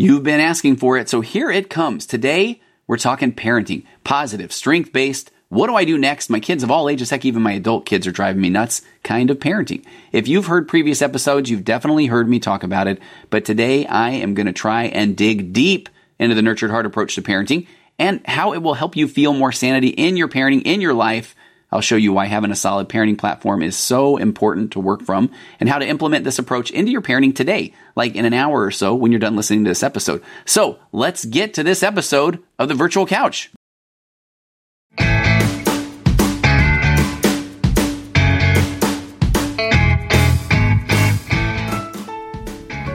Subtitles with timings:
[0.00, 2.06] You've been asking for it, so here it comes.
[2.06, 5.30] Today, we're talking parenting, positive, strength based.
[5.50, 6.30] What do I do next?
[6.30, 9.30] My kids of all ages, heck, even my adult kids are driving me nuts, kind
[9.30, 9.84] of parenting.
[10.10, 14.12] If you've heard previous episodes, you've definitely heard me talk about it, but today I
[14.12, 17.66] am going to try and dig deep into the nurtured heart approach to parenting
[17.98, 21.36] and how it will help you feel more sanity in your parenting, in your life,
[21.72, 25.30] I'll show you why having a solid parenting platform is so important to work from
[25.60, 28.70] and how to implement this approach into your parenting today, like in an hour or
[28.70, 30.22] so when you're done listening to this episode.
[30.44, 33.50] So let's get to this episode of the virtual couch.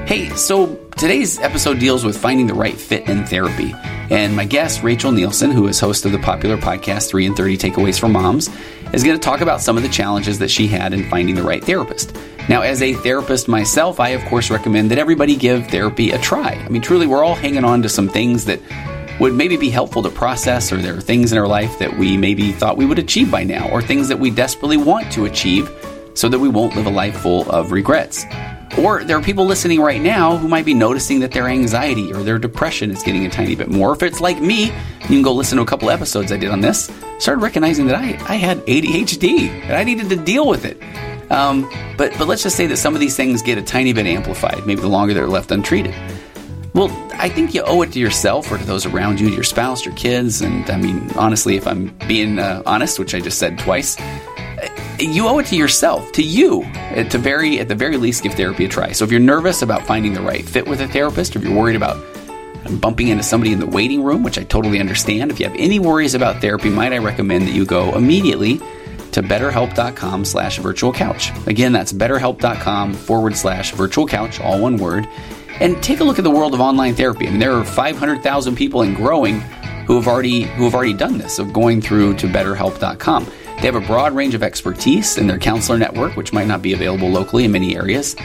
[0.06, 3.74] Hey, so today's episode deals with finding the right fit in therapy.
[4.10, 7.58] And my guest, Rachel Nielsen, who is host of the popular podcast 3 in 30
[7.58, 8.50] Takeaways for Moms,
[8.94, 11.44] is going to talk about some of the challenges that she had in finding the
[11.44, 12.16] right therapist.
[12.48, 16.52] Now, as a therapist myself, I of course recommend that everybody give therapy a try.
[16.54, 18.60] I mean, truly, we're all hanging on to some things that
[19.20, 22.18] would maybe be helpful to process, or there are things in our life that we
[22.18, 25.70] maybe thought we would achieve by now, or things that we desperately want to achieve
[26.14, 28.26] so that we won't live a life full of regrets.
[28.78, 32.24] Or there are people listening right now who might be noticing that their anxiety or
[32.24, 33.94] their depression is getting a tiny bit more.
[33.94, 36.62] If it's like me, you can go listen to a couple episodes I did on
[36.62, 36.92] this.
[37.20, 40.82] Started recognizing that I, I had ADHD and I needed to deal with it.
[41.32, 44.06] Um, but but let's just say that some of these things get a tiny bit
[44.06, 44.66] amplified.
[44.66, 45.96] Maybe the longer they're left untreated.
[46.74, 49.86] Well, I think you owe it to yourself or to those around you, your spouse,
[49.86, 53.58] your kids, and I mean, honestly, if I'm being uh, honest, which I just said
[53.58, 53.96] twice,
[55.00, 58.34] you owe it to yourself, to you, uh, to very at the very least give
[58.34, 58.92] therapy a try.
[58.92, 61.76] So if you're nervous about finding the right fit with a therapist, if you're worried
[61.76, 62.04] about
[62.82, 65.80] bumping into somebody in the waiting room, which I totally understand, if you have any
[65.80, 68.60] worries about therapy, might I recommend that you go immediately
[69.12, 71.32] to betterhelp.com slash virtual couch.
[71.48, 75.08] Again, that's betterhelp.com forward slash virtual couch, all one word.
[75.62, 77.28] And take a look at the world of online therapy.
[77.28, 79.40] I mean, there are 500,000 people and growing
[79.86, 83.32] who have already who have already done this of going through to betterhelp.com.
[83.58, 86.74] They have a broad range of expertise in their counselor network, which might not be
[86.74, 88.16] available locally in many areas.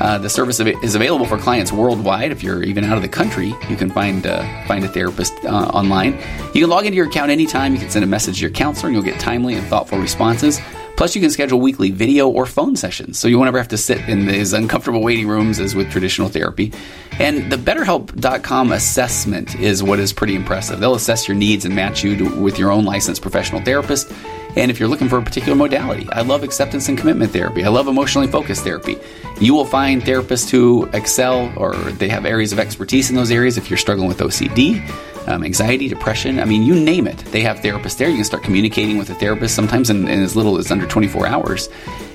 [0.00, 2.32] Uh, the service is available for clients worldwide.
[2.32, 5.48] If you're even out of the country, you can find uh, find a therapist uh,
[5.48, 6.14] online.
[6.54, 7.74] You can log into your account anytime.
[7.74, 10.60] You can send a message to your counselor, and you'll get timely and thoughtful responses.
[10.96, 13.78] Plus, you can schedule weekly video or phone sessions, so you won't ever have to
[13.78, 16.72] sit in these uncomfortable waiting rooms as with traditional therapy.
[17.18, 20.78] And the BetterHelp.com assessment is what is pretty impressive.
[20.78, 24.12] They'll assess your needs and match you to, with your own licensed professional therapist.
[24.56, 27.64] And if you're looking for a particular modality, I love acceptance and commitment therapy.
[27.64, 28.98] I love emotionally focused therapy.
[29.40, 33.56] You will find therapists who excel or they have areas of expertise in those areas
[33.56, 34.84] if you're struggling with OCD
[35.26, 36.40] um, anxiety, depression.
[36.40, 37.18] I mean, you name it.
[37.18, 38.08] They have therapists there.
[38.08, 41.26] You can start communicating with a therapist sometimes in, in as little as under 24
[41.26, 41.68] hours.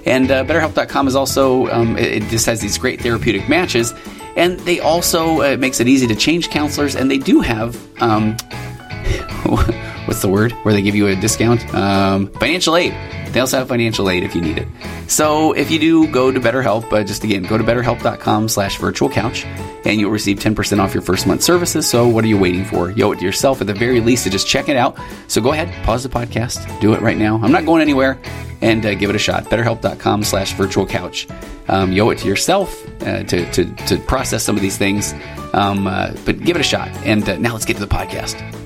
[0.06, 3.94] And uh, BetterHelp.com is also, um, it, it, just has these great therapeutic matches.
[4.35, 6.95] And they also, uh, makes it easy to change counselors.
[6.95, 8.35] And they do have, um,
[10.06, 10.52] what's the word?
[10.64, 11.74] Where they give you a discount?
[11.74, 12.94] Um, financial aid.
[13.32, 14.68] They also have financial aid if you need it.
[15.08, 19.10] So if you do go to BetterHelp, uh, just again, go to betterhelp.com slash virtual
[19.10, 19.46] couch
[19.84, 21.88] and you'll receive 10% off your first month services.
[21.88, 22.92] So what are you waiting for?
[22.92, 24.98] You owe it to yourself at the very least to just check it out.
[25.28, 27.40] So go ahead, pause the podcast, do it right now.
[27.42, 28.20] I'm not going anywhere
[28.62, 29.44] and uh, give it a shot.
[29.46, 31.28] BetterHelp.com slash virtual couch.
[31.68, 35.14] Um, you owe it to yourself uh, to, to, to process some of these things.
[35.54, 36.90] Um, uh, but give it a shot.
[37.06, 38.65] And uh, now let's get to the podcast.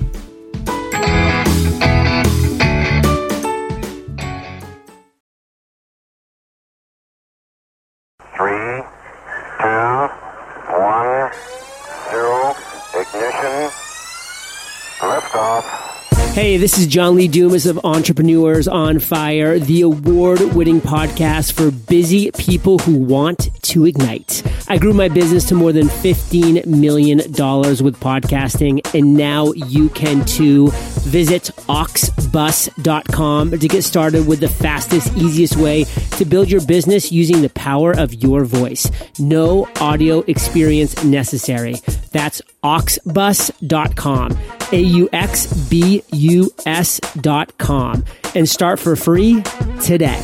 [16.40, 21.70] Hey, this is John Lee Dumas of Entrepreneurs on Fire, the award winning podcast for
[21.70, 24.42] busy people who want to ignite.
[24.66, 30.24] I grew my business to more than $15 million with podcasting, and now you can
[30.24, 30.70] too.
[31.02, 35.84] Visit auxbus.com to get started with the fastest, easiest way
[36.16, 38.90] to build your business using the power of your voice.
[39.18, 41.74] No audio experience necessary.
[42.12, 44.38] That's auxbus.com.
[44.72, 46.29] A U X B U
[46.66, 48.04] S.com.
[48.34, 49.42] And start for free
[49.82, 50.20] today.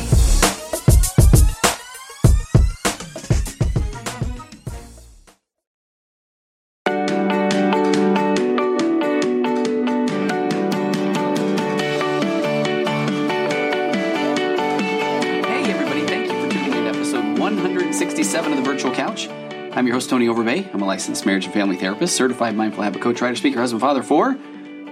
[19.76, 20.72] I'm your host, Tony Overbay.
[20.72, 24.02] I'm a licensed marriage and family therapist, certified mindful habit coach, writer, speaker, husband, father
[24.02, 24.34] for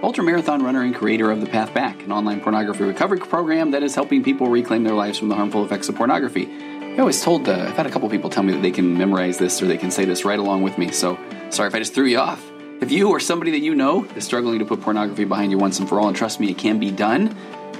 [0.03, 3.83] ultra marathon runner and creator of The Path Back, an online pornography recovery program that
[3.83, 6.47] is helping people reclaim their lives from the harmful effects of pornography.
[6.47, 9.37] I always told, uh, I've had a couple people tell me that they can memorize
[9.37, 10.91] this or they can say this right along with me.
[10.91, 11.17] So
[11.55, 12.43] Sorry if I just threw you off.
[12.81, 15.79] If you or somebody that you know is struggling to put pornography behind you once
[15.79, 17.27] and for all, and trust me, it can be done.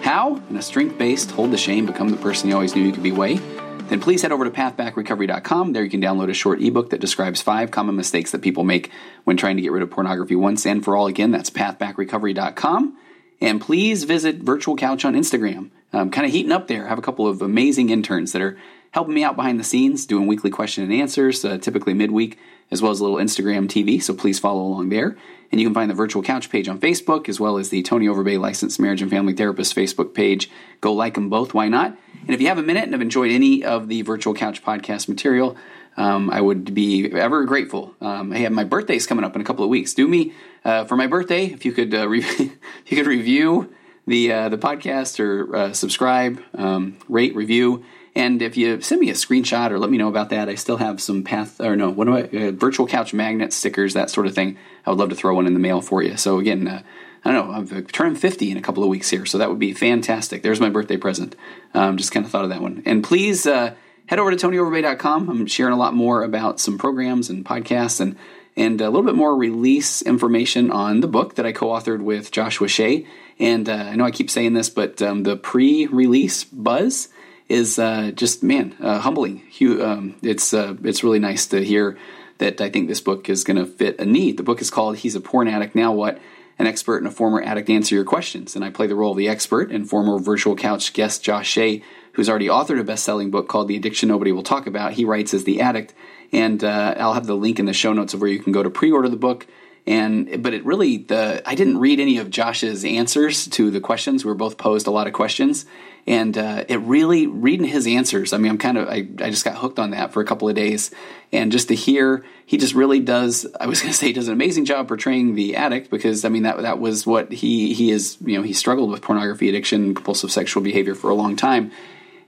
[0.01, 0.41] How?
[0.49, 3.03] In a strength based, hold the shame, become the person you always knew you could
[3.03, 3.39] be way.
[3.87, 5.73] Then please head over to pathbackrecovery.com.
[5.73, 8.91] There you can download a short ebook that describes five common mistakes that people make
[9.25, 11.07] when trying to get rid of pornography once and for all.
[11.07, 12.97] Again, that's pathbackrecovery.com.
[13.41, 15.69] And please visit Virtual Couch on Instagram.
[15.93, 16.85] I'm kind of heating up there.
[16.85, 18.57] I have a couple of amazing interns that are
[18.91, 22.37] helping me out behind the scenes, doing weekly question and answers, uh, typically midweek,
[22.71, 24.01] as well as a little Instagram TV.
[24.01, 25.17] So please follow along there.
[25.51, 28.07] And you can find the Virtual Couch page on Facebook, as well as the Tony
[28.07, 30.49] Overbay Licensed Marriage and Family Therapist Facebook page.
[30.81, 31.97] Go like them both, why not?
[32.21, 35.07] And if you have a minute and have enjoyed any of the Virtual Couch podcast
[35.07, 35.55] material,
[35.97, 37.95] um, I would be ever grateful.
[38.01, 39.93] Um, hey, my birthday's coming up in a couple of weeks.
[39.93, 40.33] Do me
[40.63, 42.25] uh, for my birthday if you could uh, re-
[42.87, 43.73] you could review
[44.07, 47.85] the uh, the podcast or uh, subscribe, um, rate, review.
[48.15, 50.77] And if you send me a screenshot or let me know about that, I still
[50.77, 54.33] have some path or no, what I uh, virtual couch magnet stickers, that sort of
[54.33, 54.57] thing.
[54.85, 56.15] I would love to throw one in the mail for you.
[56.15, 56.81] So again, uh,
[57.25, 59.59] I don't know, I've turned 50 in a couple of weeks here, so that would
[59.59, 60.43] be fantastic.
[60.43, 61.35] There's my birthday present.
[61.73, 62.83] Um, just kind of thought of that one.
[62.85, 63.73] And please uh,
[64.05, 65.29] head over to TonyOverbay.com.
[65.29, 68.15] I'm sharing a lot more about some programs and podcasts and
[68.57, 72.69] and a little bit more release information on the book that I co-authored with Joshua
[72.69, 73.05] Shea.
[73.37, 77.09] And uh, I know I keep saying this, but um, the pre-release buzz
[77.47, 79.43] is uh, just man uh, humbling.
[79.61, 81.97] Um, it's uh, it's really nice to hear
[82.37, 84.37] that I think this book is going to fit a need.
[84.37, 86.19] The book is called "He's a Porn Addict Now What."
[86.57, 89.17] An expert and a former addict answer your questions, and I play the role of
[89.17, 91.83] the expert and former virtual couch guest Josh Shea,
[92.13, 95.33] who's already authored a best-selling book called "The Addiction Nobody Will Talk About." He writes
[95.33, 95.93] as the addict,
[96.31, 98.63] and uh, I'll have the link in the show notes of where you can go
[98.63, 99.47] to pre-order the book
[99.87, 104.25] and but it really the I didn't read any of Josh's answers to the questions.
[104.25, 105.65] We were both posed a lot of questions,
[106.07, 108.33] and uh, it really reading his answers.
[108.33, 110.47] I mean, I'm kind of I, I just got hooked on that for a couple
[110.47, 110.91] of days,
[111.31, 113.47] and just to hear he just really does.
[113.59, 116.29] I was going to say he does an amazing job portraying the addict because I
[116.29, 118.17] mean that that was what he he is.
[118.23, 121.71] You know, he struggled with pornography addiction, compulsive sexual behavior for a long time.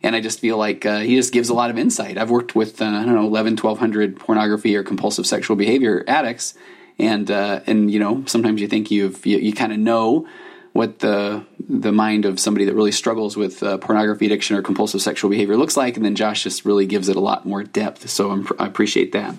[0.04, 2.20] And I just feel like uh, he just gives a lot of insight.
[2.20, 6.54] I've worked with, uh, I don't know, 11, 1200 pornography or compulsive sexual behavior addicts
[7.00, 10.28] and uh, and you know sometimes you think you've you, you kind of know
[10.78, 15.02] what the the mind of somebody that really struggles with uh, pornography addiction or compulsive
[15.02, 18.08] sexual behavior looks like, and then Josh just really gives it a lot more depth.
[18.10, 19.36] So I'm, i appreciate that.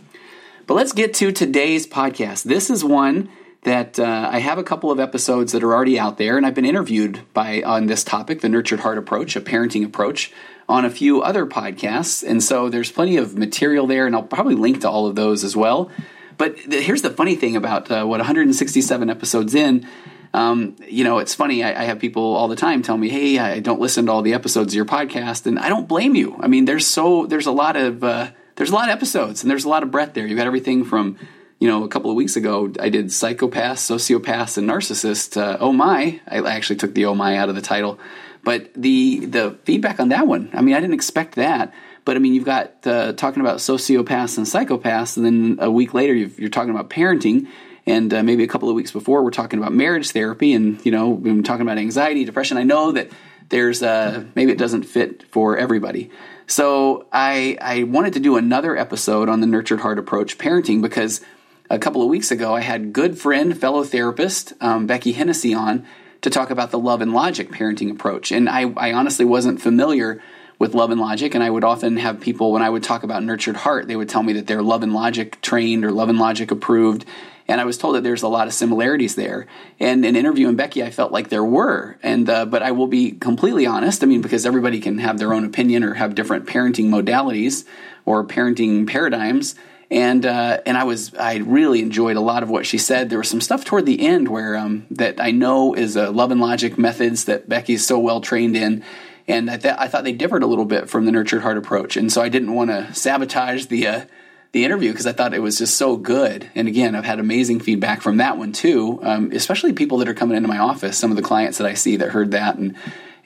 [0.67, 2.43] But let's get to today's podcast.
[2.43, 3.31] This is one
[3.63, 6.55] that uh, I have a couple of episodes that are already out there, and I've
[6.55, 10.33] been interviewed by on this topic, the nurtured heart approach, a parenting approach,
[10.69, 14.57] on a few other podcasts, and so there's plenty of material there, and I'll probably
[14.57, 15.91] link to all of those as well.
[16.37, 19.87] But the, here's the funny thing about uh, what 167 episodes in.
[20.35, 21.65] Um, you know, it's funny.
[21.65, 24.23] I, I, have people all the time tell me, "Hey, I don't listen to all
[24.23, 26.37] the episodes of your podcast," and I don't blame you.
[26.39, 29.51] I mean, there's so there's a lot of uh, there's a lot of episodes, and
[29.51, 30.27] there's a lot of breadth there.
[30.27, 31.17] You've got everything from
[31.59, 35.37] you know, a couple of weeks ago, I did psychopaths, sociopaths, and narcissists.
[35.37, 36.21] Uh, oh my!
[36.29, 37.99] I actually took the oh my out of the title,
[38.45, 40.51] but the the feedback on that one.
[40.53, 41.73] I mean, I didn't expect that.
[42.05, 45.95] But I mean, you've got uh, talking about sociopaths and psychopaths, and then a week
[45.95, 47.49] later, you are talking about parenting,
[47.89, 50.93] and uh, maybe a couple of weeks before, we're talking about marriage therapy, and you
[50.93, 52.59] know, we've been talking about anxiety, depression.
[52.59, 53.11] I know that
[53.49, 56.11] there's uh, maybe it doesn't fit for everybody.
[56.47, 61.23] So I I wanted to do another episode on the nurtured heart approach parenting because
[61.71, 65.87] a couple of weeks ago I had good friend, fellow therapist um, Becky Hennessy on
[66.21, 70.21] to talk about the love and logic parenting approach, and I, I honestly wasn't familiar
[70.59, 71.33] with Love and Logic.
[71.35, 74.09] And I would often have people, when I would talk about Nurtured Heart, they would
[74.09, 77.05] tell me that they're Love and Logic trained or Love and Logic approved.
[77.49, 79.47] And I was told that there's a lot of similarities there.
[79.81, 81.97] And in interviewing Becky, I felt like there were.
[82.03, 84.03] And uh, but I will be completely honest.
[84.03, 87.65] I mean, because everybody can have their own opinion or have different parenting modalities
[88.05, 89.55] or parenting paradigms
[89.91, 93.09] and uh, and I was I really enjoyed a lot of what she said.
[93.09, 96.31] There was some stuff toward the end where um, that I know is a love
[96.31, 98.85] and logic methods that Becky's so well trained in,
[99.27, 101.97] and I, th- I thought they differed a little bit from the nurtured heart approach,
[101.97, 104.05] and so I didn't want to sabotage the uh,
[104.53, 106.51] the interview because I thought it was just so good.
[106.55, 110.15] And again, I've had amazing feedback from that one too, um, especially people that are
[110.15, 110.97] coming into my office.
[110.97, 112.77] Some of the clients that I see that heard that and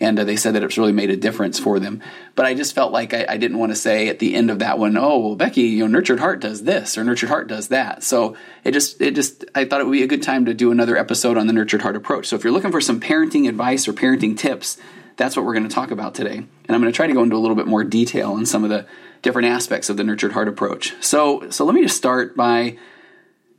[0.00, 2.02] and uh, they said that it's really made a difference for them.
[2.34, 4.58] But I just felt like I, I, didn't want to say at the end of
[4.58, 7.68] that one, oh well, Becky, you know, Nurtured Heart does this or Nurtured Heart does
[7.68, 8.02] that.
[8.02, 10.72] So it just it just I thought it would be a good time to do
[10.72, 12.26] another episode on the Nurtured Heart approach.
[12.26, 14.76] So if you're looking for some parenting advice or parenting tips
[15.16, 16.36] that's what we're going to talk about today.
[16.36, 18.64] And I'm going to try to go into a little bit more detail on some
[18.64, 18.86] of the
[19.22, 20.94] different aspects of the nurtured heart approach.
[21.00, 22.76] So, so let me just start by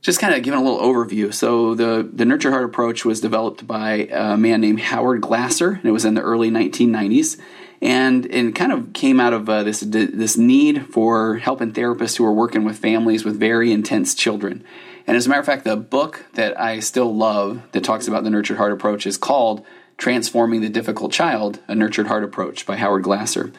[0.02, 1.32] just kind of giving a little overview.
[1.32, 5.84] So, the, the nurtured heart approach was developed by a man named Howard Glasser, and
[5.84, 7.40] it was in the early 1990s.
[7.82, 12.24] And, and kind of came out of uh, this this need for helping therapists who
[12.24, 14.64] are working with families with very intense children.
[15.06, 18.24] And as a matter of fact, the book that I still love that talks about
[18.24, 19.66] the nurtured heart approach is called
[19.98, 23.52] Transforming the Difficult Child: A Nurtured Heart Approach by Howard Glasser.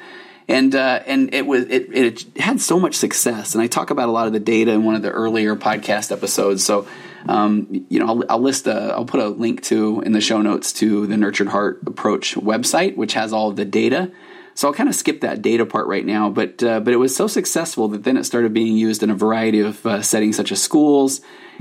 [0.48, 4.10] And uh, and it was it, it had so much success, and I talk about
[4.10, 6.64] a lot of the data in one of the earlier podcast episodes.
[6.64, 6.88] So,
[7.28, 10.44] um, you know, I'll, I'll list a, I'll put a link to in the show
[10.44, 14.12] notes to the Nurtured Heart Approach website, which has all of the data
[14.56, 17.14] so I'll kind of skip that data part right now, but uh, but it was
[17.14, 20.50] so successful that then it started being used in a variety of uh, settings, such
[20.54, 21.20] as schools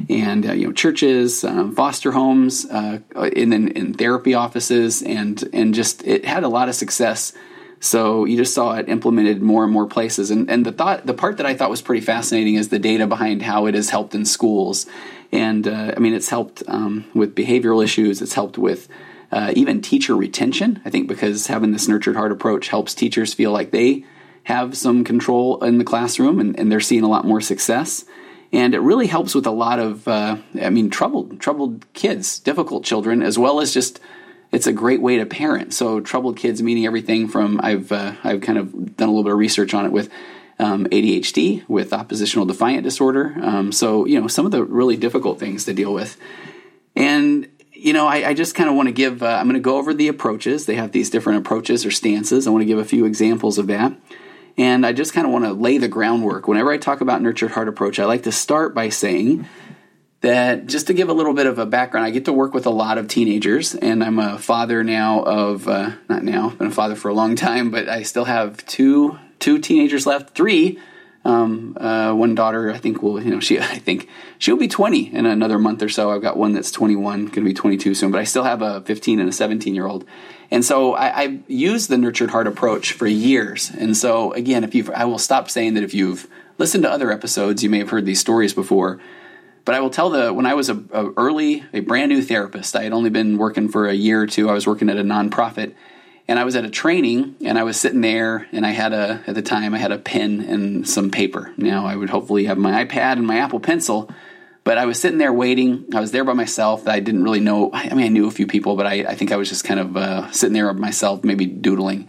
[0.09, 3.01] and uh, you know churches, um, foster homes, uh,
[3.33, 7.33] in, in, in therapy offices, and and just it had a lot of success.
[7.85, 10.31] So you just saw it implemented more and more places.
[10.31, 13.07] And and the thought the part that I thought was pretty fascinating is the data
[13.07, 14.87] behind how it has helped in schools.
[15.31, 18.23] And uh, I mean, it's helped um, with behavioral issues.
[18.23, 18.89] It's helped with
[19.31, 20.81] uh, even teacher retention.
[20.87, 24.07] I think because having this nurtured heart approach helps teachers feel like they
[24.45, 28.07] have some control in the classroom and, and they're seeing a lot more success.
[28.51, 32.83] And it really helps with a lot of, uh, I mean, troubled, troubled kids, difficult
[32.83, 34.01] children, as well as just
[34.55, 35.75] it's a great way to parent.
[35.75, 39.33] So troubled kids meaning everything from I've uh, I've kind of done a little bit
[39.33, 40.11] of research on it with
[40.59, 43.35] um, ADHD, with oppositional defiant disorder.
[43.43, 46.17] Um, so you know some of the really difficult things to deal with,
[46.95, 47.49] and
[47.85, 49.77] you know, I, I just kind of want to give, uh, I'm going to go
[49.77, 50.65] over the approaches.
[50.65, 52.47] They have these different approaches or stances.
[52.47, 53.93] I want to give a few examples of that.
[54.57, 56.49] And I just kind of want to lay the groundwork.
[56.49, 59.47] Whenever I talk about nurtured heart approach, I like to start by saying
[60.25, 62.67] that just to give a little bit of a background, I get to work with
[62.67, 66.71] a lot of teenagers, and I'm a father now of, uh, not now, been a
[66.71, 70.79] father for a long time, but I still have two two teenagers left, three
[71.27, 75.13] um, uh, one daughter, I think will, you know, she, I think she'll be 20
[75.15, 76.11] in another month or so.
[76.11, 78.81] I've got one that's 21, going to be 22 soon, but I still have a
[78.83, 80.05] 15 and a 17 year old.
[80.51, 83.71] And so I, I've used the nurtured heart approach for years.
[83.71, 86.29] And so again, if you, I will stop saying that if you've
[86.59, 89.01] listened to other episodes, you may have heard these stories before.
[89.65, 92.77] But I will tell the when I was a, a early, a brand new therapist,
[92.77, 94.51] I had only been working for a year or two.
[94.51, 95.75] I was working at a nonprofit,
[96.29, 99.23] and I was at a training and I was sitting there and I had a
[99.27, 101.53] at the time I had a pen and some paper.
[101.57, 104.11] Now I would hopefully have my iPad and my Apple Pencil,
[104.65, 105.87] but I was sitting there waiting.
[105.95, 106.89] I was there by myself.
[106.89, 107.71] I didn't really know.
[107.73, 109.81] I mean, I knew a few people, but I, I think I was just kind
[109.81, 112.09] of uh, sitting there by myself, maybe doodling.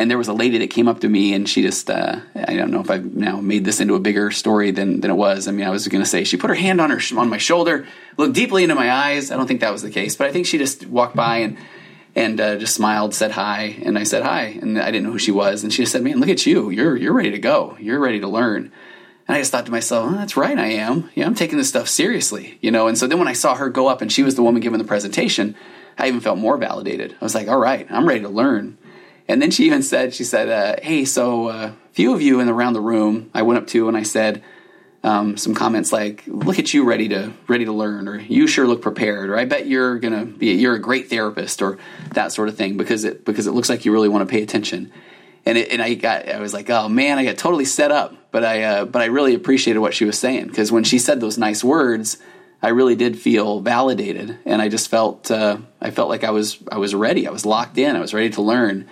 [0.00, 2.56] And there was a lady that came up to me and she just, uh, I
[2.56, 5.46] don't know if I've now made this into a bigger story than, than it was.
[5.46, 7.36] I mean, I was going to say she put her hand on her on my
[7.36, 9.30] shoulder, looked deeply into my eyes.
[9.30, 11.58] I don't think that was the case, but I think she just walked by and
[12.16, 15.18] and uh, just smiled, said hi, and I said hi, and I didn't know who
[15.18, 16.70] she was, and she just said, "Man, look at you!
[16.70, 17.76] You're you're ready to go.
[17.78, 18.72] You're ready to learn."
[19.28, 21.10] And I just thought to myself, oh, "That's right, I am.
[21.14, 23.68] Yeah, I'm taking this stuff seriously, you know." And so then when I saw her
[23.68, 25.54] go up, and she was the woman giving the presentation,
[25.98, 27.14] I even felt more validated.
[27.20, 28.78] I was like, "All right, I'm ready to learn."
[29.30, 32.40] And then she even said, "She said, uh, hey, so a uh, few of you
[32.40, 34.42] in around the room, I went up to and I said."
[35.02, 38.66] um, some comments like "Look at you, ready to ready to learn," or "You sure
[38.66, 41.78] look prepared," or "I bet you're gonna be you're a great therapist," or
[42.12, 44.42] that sort of thing because it because it looks like you really want to pay
[44.42, 44.92] attention.
[45.46, 48.14] And it, and I got I was like, oh man, I got totally set up,
[48.30, 51.20] but I uh, but I really appreciated what she was saying because when she said
[51.20, 52.18] those nice words,
[52.62, 56.58] I really did feel validated, and I just felt uh, I felt like I was
[56.70, 58.86] I was ready, I was locked in, I was ready to learn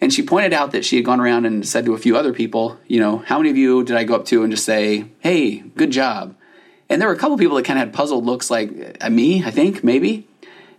[0.00, 2.32] and she pointed out that she had gone around and said to a few other
[2.32, 5.06] people, you know, how many of you did I go up to and just say,
[5.20, 6.36] hey, good job?
[6.88, 9.44] And there were a couple people that kind of had puzzled looks like uh, me,
[9.44, 10.26] I think, maybe.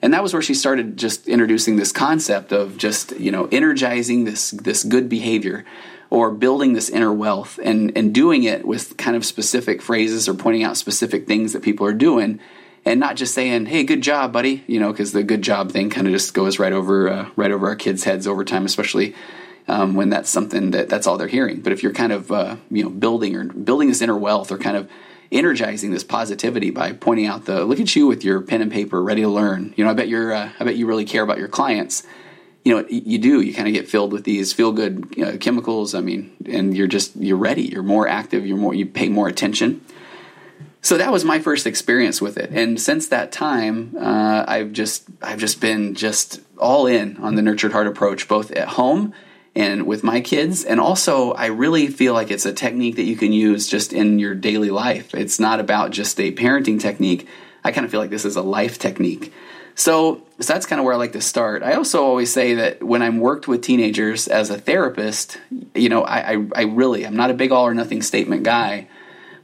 [0.01, 4.25] And that was where she started just introducing this concept of just, you know, energizing
[4.25, 5.63] this this good behavior
[6.09, 10.33] or building this inner wealth and and doing it with kind of specific phrases or
[10.33, 12.39] pointing out specific things that people are doing
[12.85, 15.89] and not just saying, "Hey, good job, buddy," you know, because the good job thing
[15.89, 19.15] kind of just goes right over uh, right over our kids' heads over time, especially
[19.67, 21.61] um, when that's something that that's all they're hearing.
[21.61, 24.57] But if you're kind of uh, you know building or building this inner wealth or
[24.57, 24.89] kind of
[25.31, 29.01] energizing this positivity by pointing out the look at you with your pen and paper
[29.01, 29.73] ready to learn.
[29.77, 32.03] You know, I bet you're uh, I bet you really care about your clients.
[32.63, 33.41] You know, you do.
[33.41, 35.95] You kind of get filled with these feel good uh, chemicals.
[35.95, 37.63] I mean, and you're just you're ready.
[37.63, 38.45] You're more active.
[38.45, 39.81] You're more you pay more attention
[40.81, 42.50] so that was my first experience with it.
[42.51, 47.41] And since that time uh, i've just i've just been just all in on the
[47.41, 49.13] nurtured heart approach both at home
[49.53, 50.63] and with my kids.
[50.63, 54.19] And also i really feel like it's a technique that you can use just in
[54.19, 55.13] your daily life.
[55.13, 57.27] It's not about just a parenting technique.
[57.63, 59.31] I kind of feel like this is a life technique.
[59.75, 61.63] So, so that's kind of where i like to start.
[61.63, 65.39] I also always say that when i'm worked with teenagers as a therapist
[65.73, 68.88] you know i, I, I really i'm not a big all or nothing statement guy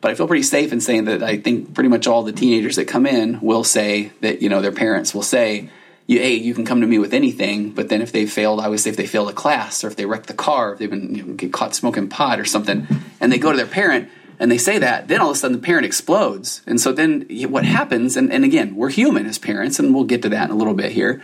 [0.02, 2.76] but I feel pretty safe in saying that I think pretty much all the teenagers
[2.76, 5.70] that come in will say that, you know, their parents will say,
[6.08, 8.84] hey, you can come to me with anything, but then if they failed, I always
[8.84, 11.16] say if they failed a class or if they wrecked the car, if they've been
[11.16, 12.88] you know, get caught smoking pot or something,
[13.20, 15.58] and they go to their parent, and they say that, then all of a sudden
[15.58, 16.62] the parent explodes.
[16.68, 20.22] And so then what happens, and, and again, we're human as parents, and we'll get
[20.22, 21.22] to that in a little bit here.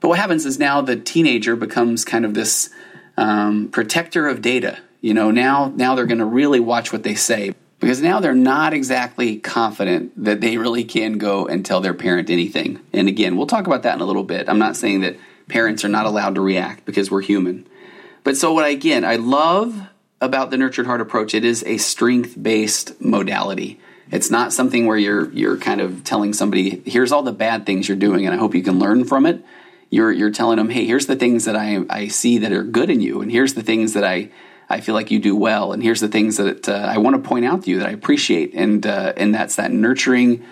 [0.00, 2.70] But what happens is now the teenager becomes kind of this
[3.16, 4.78] um, protector of data.
[5.00, 7.54] You know, now now they're going to really watch what they say
[7.84, 12.30] because now they're not exactly confident that they really can go and tell their parent
[12.30, 12.80] anything.
[12.94, 14.48] And again, we'll talk about that in a little bit.
[14.48, 17.66] I'm not saying that parents are not allowed to react because we're human.
[18.22, 19.78] But so what I, again, I love
[20.22, 23.78] about the nurtured heart approach, it is a strength based modality.
[24.10, 27.86] It's not something where you're you're kind of telling somebody, here's all the bad things
[27.86, 29.44] you're doing, and I hope you can learn from it.
[29.90, 32.88] You're you're telling them, hey, here's the things that I I see that are good
[32.88, 34.30] in you, and here's the things that I
[34.68, 37.28] I feel like you do well, and here's the things that uh, I want to
[37.28, 40.44] point out to you that I appreciate, and uh, and that's that nurturing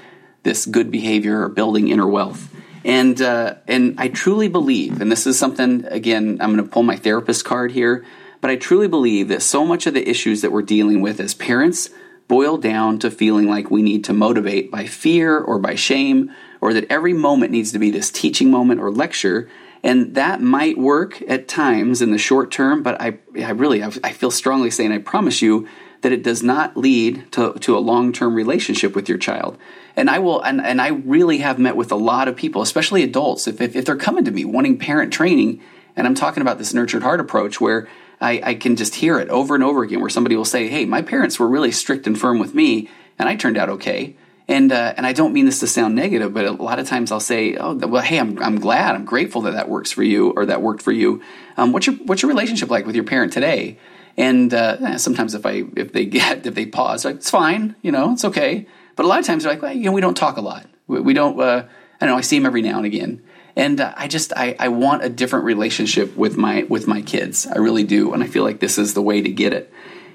[0.42, 2.54] this good behavior or building inner wealth.
[2.84, 6.82] And uh, and I truly believe, and this is something again, I'm going to pull
[6.82, 8.04] my therapist card here.
[8.40, 11.32] But I truly believe that so much of the issues that we're dealing with as
[11.32, 11.90] parents
[12.26, 16.72] boil down to feeling like we need to motivate by fear or by shame, or
[16.72, 19.48] that every moment needs to be this teaching moment or lecture.
[19.82, 24.12] And that might work at times in the short term, but I, I really, I
[24.12, 25.68] feel strongly saying, I promise you
[26.02, 29.58] that it does not lead to, to a long term relationship with your child.
[29.96, 33.02] And I will, and, and I really have met with a lot of people, especially
[33.02, 35.60] adults, if, if, if they're coming to me wanting parent training,
[35.96, 37.88] and I'm talking about this nurtured heart approach where
[38.20, 40.84] I, I can just hear it over and over again where somebody will say, Hey,
[40.84, 44.16] my parents were really strict and firm with me, and I turned out okay.
[44.48, 47.12] And, uh, and I don't mean this to sound negative, but a lot of times
[47.12, 50.30] I'll say, "Oh, well, hey, I'm, I'm glad, I'm grateful that that works for you
[50.30, 51.22] or that worked for you."
[51.56, 53.78] Um, what's your what's your relationship like with your parent today?
[54.16, 57.92] And uh, sometimes if I if they get if they pause, like, it's fine, you
[57.92, 58.66] know, it's okay.
[58.96, 60.66] But a lot of times they're like, well, you know, we don't talk a lot.
[60.86, 61.40] We, we don't.
[61.40, 61.64] Uh,
[62.00, 62.18] I don't know.
[62.18, 63.22] I see him every now and again
[63.56, 67.46] and uh, I just I, I want a different relationship with my with my kids.
[67.46, 69.72] I really do, and I feel like this is the way to get it.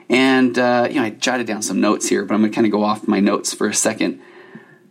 [0.10, 2.66] And uh, you know, I jotted down some notes here, but I'm going to kind
[2.66, 4.22] of go off my notes for a second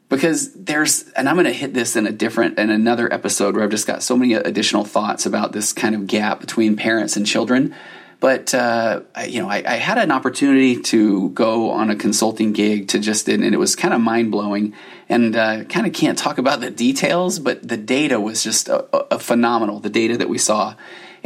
[0.09, 3.65] because there's and I'm going to hit this in a different in another episode where
[3.65, 7.27] I've just got so many additional thoughts about this kind of gap between parents and
[7.27, 7.75] children.
[8.19, 12.89] But uh, you know, I, I, had an opportunity to go on a consulting gig
[12.89, 14.73] to just, and it was kind of mind blowing.
[15.09, 19.15] And uh, kind of can't talk about the details, but the data was just a,
[19.15, 19.81] a phenomenal.
[19.81, 20.75] The data that we saw,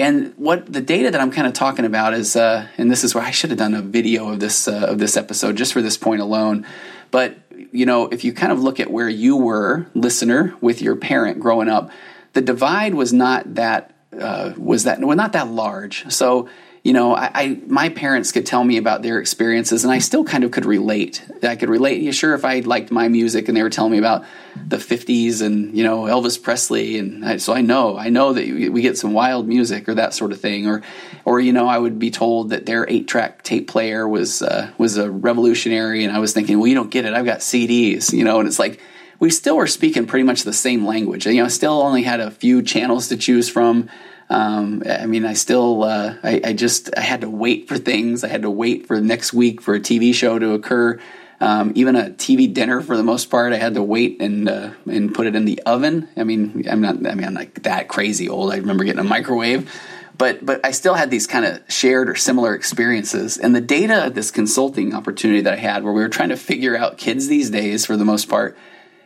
[0.01, 3.15] and what the data that I'm kind of talking about is, uh, and this is
[3.15, 5.83] where I should have done a video of this uh, of this episode just for
[5.83, 6.67] this point alone.
[7.11, 7.37] But
[7.73, 11.39] you know, if you kind of look at where you were, listener, with your parent
[11.39, 11.91] growing up,
[12.33, 16.11] the divide was not that uh, was that well, not that large.
[16.11, 16.49] So
[16.83, 20.25] you know, I, I, my parents could tell me about their experiences, and I still
[20.25, 21.23] kind of could relate.
[21.43, 22.01] I could relate.
[22.01, 24.25] Yeah, sure, if I liked my music and they were telling me about
[24.67, 28.47] the '50s and you know Elvis Presley, and I, so I know, I know that
[28.73, 30.83] we get some wild music or that sort of thing, or,
[31.27, 34.97] or you know, I would be told that their eight-track tape player was uh, was
[34.97, 37.13] a revolutionary, and I was thinking, well, you don't get it.
[37.13, 38.81] I've got CDs, you know, and it's like
[39.19, 41.27] we still were speaking pretty much the same language.
[41.27, 43.91] You know, still only had a few channels to choose from
[44.31, 48.23] um, I mean, I still, uh, I, I, just, I had to wait for things.
[48.23, 51.01] I had to wait for next week for a TV show to occur.
[51.41, 54.73] Um, even a TV dinner, for the most part, I had to wait and uh,
[54.85, 56.07] and put it in the oven.
[56.17, 58.53] I mean, I'm not, I mean, I'm like that crazy old.
[58.53, 59.73] I remember getting a microwave,
[60.19, 63.39] but but I still had these kind of shared or similar experiences.
[63.39, 66.77] And the data this consulting opportunity that I had, where we were trying to figure
[66.77, 68.55] out kids these days, for the most part,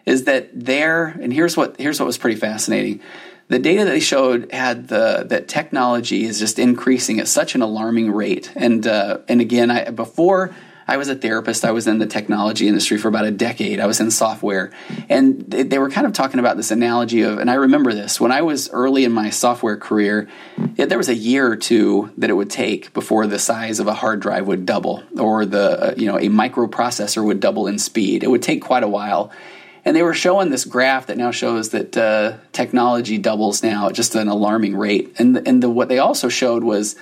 [0.05, 1.07] is that there.
[1.07, 3.01] And here's what here's what was pretty fascinating
[3.49, 7.63] the data that they showed had the that technology is just increasing at such an
[7.63, 8.51] alarming rate.
[8.57, 10.55] And uh, and again, I, before
[10.87, 13.81] I was a therapist, I was in the technology industry for about a decade.
[13.81, 14.71] I was in software,
[15.09, 17.39] and they, they were kind of talking about this analogy of.
[17.39, 20.29] And I remember this when I was early in my software career.
[20.77, 23.87] It, there was a year or two that it would take before the size of
[23.87, 27.79] a hard drive would double, or the uh, you know a microprocessor would double in
[27.79, 28.23] speed.
[28.23, 29.31] It would take quite a while
[29.85, 33.95] and they were showing this graph that now shows that uh, technology doubles now at
[33.95, 35.15] just an alarming rate.
[35.19, 36.97] And and the, what they also showed was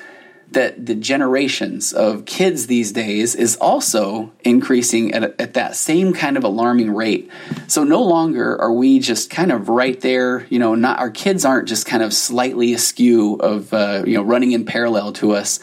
[0.52, 6.36] that the generations of kids these days is also increasing at, at that same kind
[6.36, 7.30] of alarming rate.
[7.68, 10.46] So no longer are we just kind of right there.
[10.50, 14.22] You know, not our kids aren't just kind of slightly askew of uh, you know
[14.22, 15.60] running in parallel to us.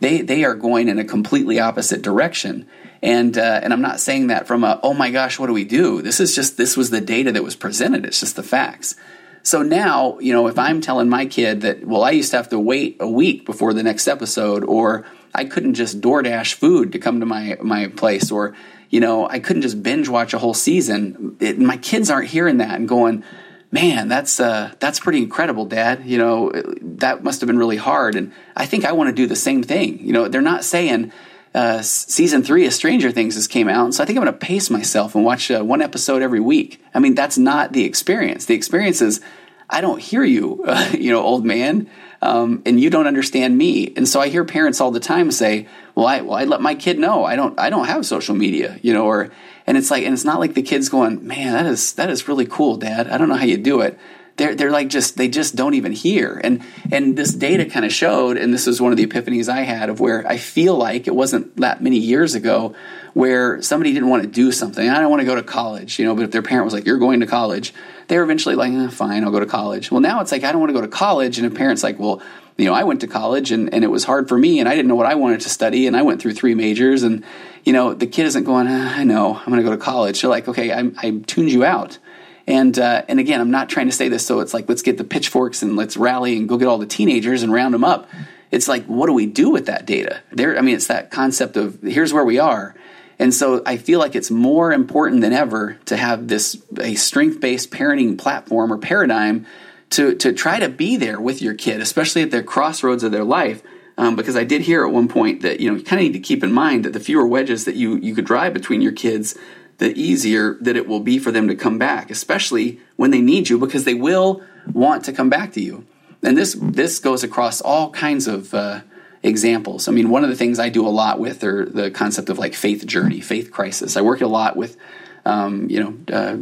[0.00, 2.66] They they are going in a completely opposite direction.
[3.02, 5.64] And uh, and I'm not saying that from a oh my gosh, what do we
[5.64, 6.02] do?
[6.02, 8.06] This is just this was the data that was presented.
[8.06, 8.94] It's just the facts.
[9.42, 12.50] So now, you know, if I'm telling my kid that, well, I used to have
[12.50, 17.00] to wait a week before the next episode, or I couldn't just DoorDash food to
[17.00, 18.54] come to my my place, or
[18.88, 21.36] you know, I couldn't just binge watch a whole season.
[21.40, 23.24] It, my kids aren't hearing that and going,
[23.72, 26.02] man, that's uh, that's pretty incredible, Dad.
[26.04, 29.26] You know, that must have been really hard, and I think I want to do
[29.26, 29.98] the same thing.
[30.06, 31.12] You know, they're not saying
[31.54, 34.46] uh, season three of Stranger Things has came out, so I think I'm going to
[34.46, 36.82] pace myself and watch uh, one episode every week.
[36.94, 38.46] I mean, that's not the experience.
[38.46, 39.20] The experience is
[39.68, 43.92] I don't hear you, uh, you know, old man, um, and you don't understand me.
[43.96, 46.74] And so I hear parents all the time say, "Well, I well I let my
[46.74, 49.30] kid know I don't I don't have social media," you know, or
[49.66, 52.28] and it's like and it's not like the kid's going, "Man, that is that is
[52.28, 53.08] really cool, Dad.
[53.08, 53.98] I don't know how you do it."
[54.36, 56.40] They're they're like just they just don't even hear.
[56.42, 59.62] And and this data kind of showed, and this was one of the epiphanies I
[59.62, 62.74] had of where I feel like it wasn't that many years ago
[63.14, 64.88] where somebody didn't want to do something.
[64.88, 66.86] I don't want to go to college, you know, but if their parent was like,
[66.86, 67.74] "You're going to college,"
[68.08, 70.52] they were eventually like, eh, "Fine, I'll go to college." Well, now it's like I
[70.52, 72.22] don't want to go to college, and a parent's like, "Well."
[72.58, 74.76] You know, I went to college and, and it was hard for me, and I
[74.76, 77.24] didn't know what I wanted to study, and I went through three majors, and
[77.64, 78.66] you know, the kid isn't going.
[78.68, 80.20] Ah, I know I'm going to go to college.
[80.20, 81.98] They're like, okay, I, I tuned you out
[82.46, 84.98] and uh, and again, I'm not trying to say this so it's like let's get
[84.98, 88.08] the pitchforks and let's rally and go get all the teenagers and round them up.
[88.50, 90.20] It's like what do we do with that data?
[90.32, 92.74] There, I mean, it's that concept of here's where we are.
[93.18, 97.40] And so I feel like it's more important than ever to have this a strength
[97.40, 99.46] based parenting platform or paradigm
[99.90, 103.24] to to try to be there with your kid, especially at their crossroads of their
[103.24, 103.62] life.
[103.98, 106.14] Um, because I did hear at one point that you know you kind of need
[106.14, 108.92] to keep in mind that the fewer wedges that you you could drive between your
[108.92, 109.36] kids,
[109.82, 113.48] the easier that it will be for them to come back, especially when they need
[113.48, 114.40] you, because they will
[114.72, 115.84] want to come back to you.
[116.22, 118.82] And this this goes across all kinds of uh,
[119.24, 119.88] examples.
[119.88, 122.38] I mean, one of the things I do a lot with are the concept of
[122.38, 123.96] like faith journey, faith crisis.
[123.96, 124.76] I work a lot with
[125.24, 126.36] um, you know, uh,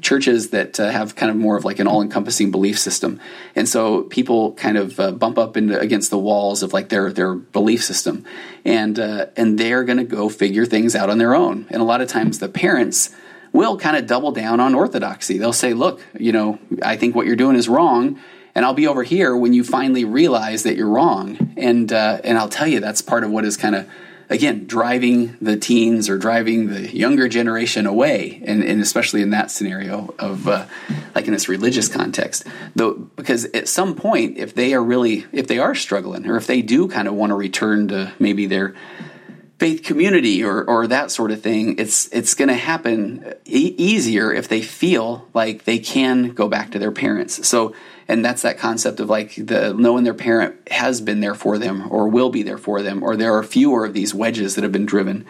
[0.00, 3.20] churches that uh, have kind of more of like an all-encompassing belief system,
[3.54, 7.12] and so people kind of uh, bump up into against the walls of like their
[7.12, 8.24] their belief system,
[8.64, 11.66] and uh, and they're going to go figure things out on their own.
[11.70, 13.14] And a lot of times, the parents
[13.52, 15.38] will kind of double down on orthodoxy.
[15.38, 18.18] They'll say, "Look, you know, I think what you're doing is wrong."
[18.56, 21.54] and I'll be over here when you finally realize that you're wrong.
[21.56, 23.88] And uh, and I'll tell you that's part of what is kind of
[24.30, 29.50] again, driving the teens or driving the younger generation away, and, and especially in that
[29.50, 30.66] scenario of uh,
[31.14, 35.46] like in this religious context, though, because at some point, if they are really, if
[35.46, 38.74] they are struggling, or if they do kind of want to return to maybe their
[39.64, 44.30] faith community or, or that sort of thing, it's it's going to happen e- easier
[44.30, 47.48] if they feel like they can go back to their parents.
[47.48, 47.74] So
[48.06, 51.90] and that's that concept of like the knowing their parent has been there for them
[51.90, 54.72] or will be there for them or there are fewer of these wedges that have
[54.72, 55.24] been driven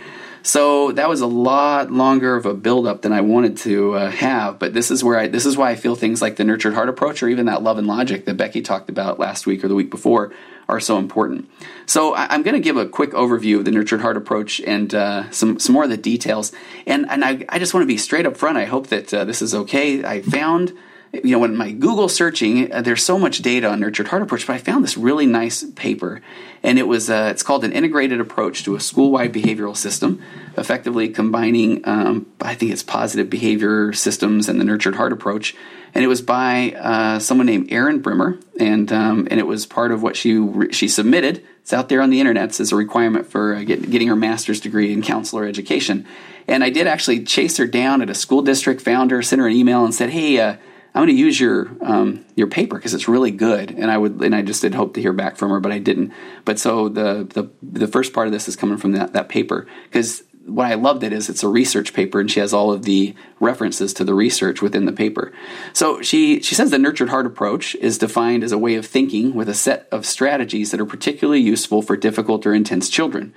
[0.44, 4.58] so that was a lot longer of a buildup than I wanted to uh, have,
[4.58, 6.90] but this is where I this is why I feel things like the nurtured heart
[6.90, 9.74] approach or even that love and logic that Becky talked about last week or the
[9.74, 10.32] week before
[10.68, 11.50] are so important.
[11.86, 14.94] So I, am going to give a quick overview of the nurtured heart approach and
[14.94, 16.52] uh, some some more of the details.
[16.86, 18.58] And and I, I just want to be straight up front.
[18.58, 20.04] I hope that uh, this is okay.
[20.04, 20.76] I found
[21.22, 24.46] you know, when my Google searching, uh, there's so much data on nurtured heart approach,
[24.46, 26.22] but I found this really nice paper,
[26.62, 30.22] and it was uh, it's called an integrated approach to a school-wide behavioral system,
[30.56, 35.54] effectively combining um, I think it's positive behavior systems and the nurtured heart approach,
[35.94, 39.92] and it was by uh, someone named Erin Brimmer, and um, and it was part
[39.92, 41.44] of what she she submitted.
[41.62, 42.60] It's out there on the internet.
[42.60, 46.06] As a requirement for uh, get, getting her master's degree in counselor education,
[46.48, 49.48] and I did actually chase her down at a school district, found her, sent her
[49.48, 50.56] an email, and said, hey uh,
[50.94, 53.72] I'm going to use your um, your paper because it's really good.
[53.72, 55.78] And I would and I just did hope to hear back from her, but I
[55.78, 56.12] didn't.
[56.44, 59.66] But so the the the first part of this is coming from that that paper
[59.84, 62.82] because what I loved it is it's a research paper and she has all of
[62.82, 65.32] the references to the research within the paper.
[65.72, 69.34] So she she says the nurtured heart approach is defined as a way of thinking
[69.34, 73.34] with a set of strategies that are particularly useful for difficult or intense children.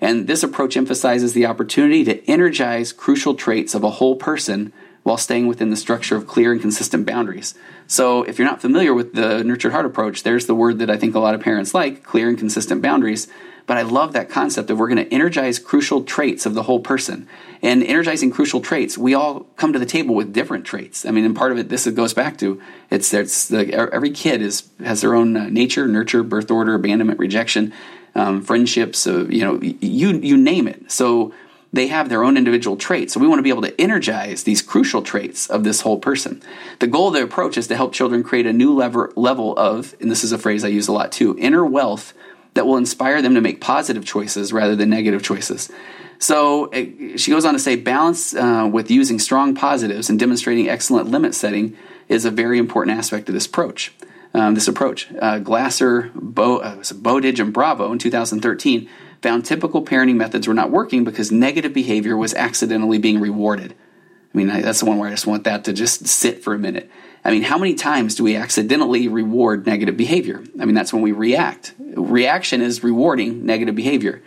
[0.00, 4.72] And this approach emphasizes the opportunity to energize crucial traits of a whole person
[5.10, 7.56] while staying within the structure of clear and consistent boundaries.
[7.88, 10.96] So, if you're not familiar with the nurtured heart approach, there's the word that I
[10.96, 13.26] think a lot of parents like clear and consistent boundaries.
[13.66, 16.78] But I love that concept of we're going to energize crucial traits of the whole
[16.78, 17.28] person.
[17.60, 21.04] And energizing crucial traits, we all come to the table with different traits.
[21.04, 24.68] I mean, and part of it, this goes back to it's, it's every kid is
[24.78, 27.72] has their own uh, nature, nurture, birth order, abandonment, rejection,
[28.14, 30.90] um, friendships, uh, you know, you you name it.
[30.90, 31.32] So
[31.72, 33.14] they have their own individual traits.
[33.14, 36.42] So we want to be able to energize these crucial traits of this whole person.
[36.80, 39.94] The goal of the approach is to help children create a new lever, level of,
[40.00, 42.12] and this is a phrase I use a lot too, inner wealth
[42.54, 45.70] that will inspire them to make positive choices rather than negative choices.
[46.18, 50.68] So it, she goes on to say balance uh, with using strong positives and demonstrating
[50.68, 51.76] excellent limit setting
[52.08, 53.92] is a very important aspect of this approach.
[54.32, 58.88] Um, this approach, uh, Glasser, Bo, uh, Bowdidge, and Bravo in 2013
[59.22, 63.74] found typical parenting methods were not working because negative behavior was accidentally being rewarded.
[64.32, 66.58] I mean, that's the one where I just want that to just sit for a
[66.58, 66.90] minute.
[67.24, 70.42] I mean, how many times do we accidentally reward negative behavior?
[70.58, 71.74] I mean, that's when we react.
[71.78, 74.22] Reaction is rewarding negative behavior.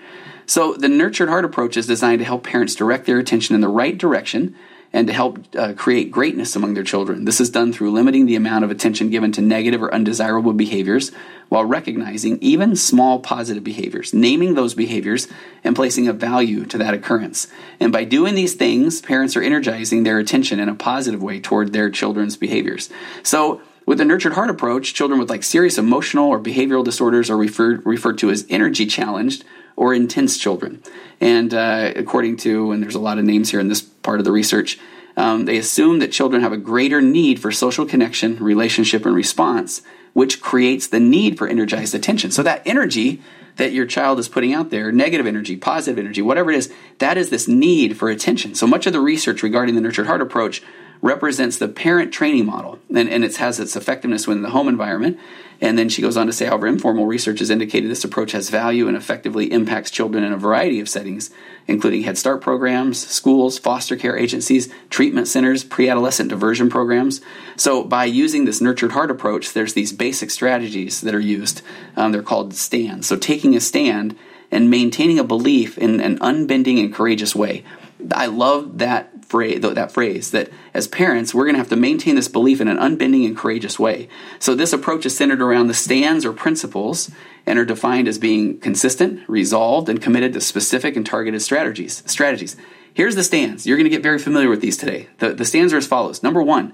[0.45, 3.69] So the nurtured heart approach is designed to help parents direct their attention in the
[3.69, 4.55] right direction
[4.93, 7.25] and to help uh, create greatness among their children.
[7.25, 11.11] This is done through limiting the amount of attention given to negative or undesirable behaviors
[11.49, 15.27] while recognizing even small positive behaviors, naming those behaviors,
[15.63, 17.47] and placing a value to that occurrence.
[17.79, 21.73] And by doing these things, parents are energizing their attention in a positive way toward
[21.73, 22.89] their children's behaviors.
[23.23, 27.35] So, with the nurtured heart approach, children with like serious emotional or behavioral disorders are
[27.35, 29.43] referred referred to as energy challenged
[29.75, 30.81] or intense children.
[31.19, 34.25] And uh, according to, and there's a lot of names here in this part of
[34.25, 34.79] the research,
[35.15, 39.81] um, they assume that children have a greater need for social connection, relationship, and response,
[40.13, 42.31] which creates the need for energized attention.
[42.31, 43.21] So that energy
[43.57, 47.17] that your child is putting out there, negative energy, positive energy, whatever it is, that
[47.17, 48.55] is this need for attention.
[48.55, 50.63] So much of the research regarding the nurtured heart approach
[51.03, 55.19] represents the parent training model, and, and it has its effectiveness within the home environment.
[55.59, 58.49] And then she goes on to say, however, informal research has indicated this approach has
[58.49, 61.29] value and effectively impacts children in a variety of settings,
[61.67, 67.19] including Head Start programs, schools, foster care agencies, treatment centers, pre adolescent diversion programs.
[67.57, 71.61] So, by using this nurtured heart approach, there's these basic strategies that are used.
[71.97, 73.07] Um, they're called stands.
[73.07, 74.17] So, taking a stand
[74.51, 77.65] and maintaining a belief in an unbending and courageous way.
[78.13, 82.15] I love that phrase, that phrase that as parents, we're going to have to maintain
[82.15, 84.07] this belief in an unbending and courageous way.
[84.39, 87.09] So this approach is centered around the stands or principles
[87.45, 92.03] and are defined as being consistent, resolved, and committed to specific and targeted strategies.
[92.05, 92.55] Strategies.
[92.93, 93.65] Here's the stands.
[93.65, 95.07] You're going to get very familiar with these today.
[95.17, 96.21] The, the stands are as follows.
[96.21, 96.73] Number one,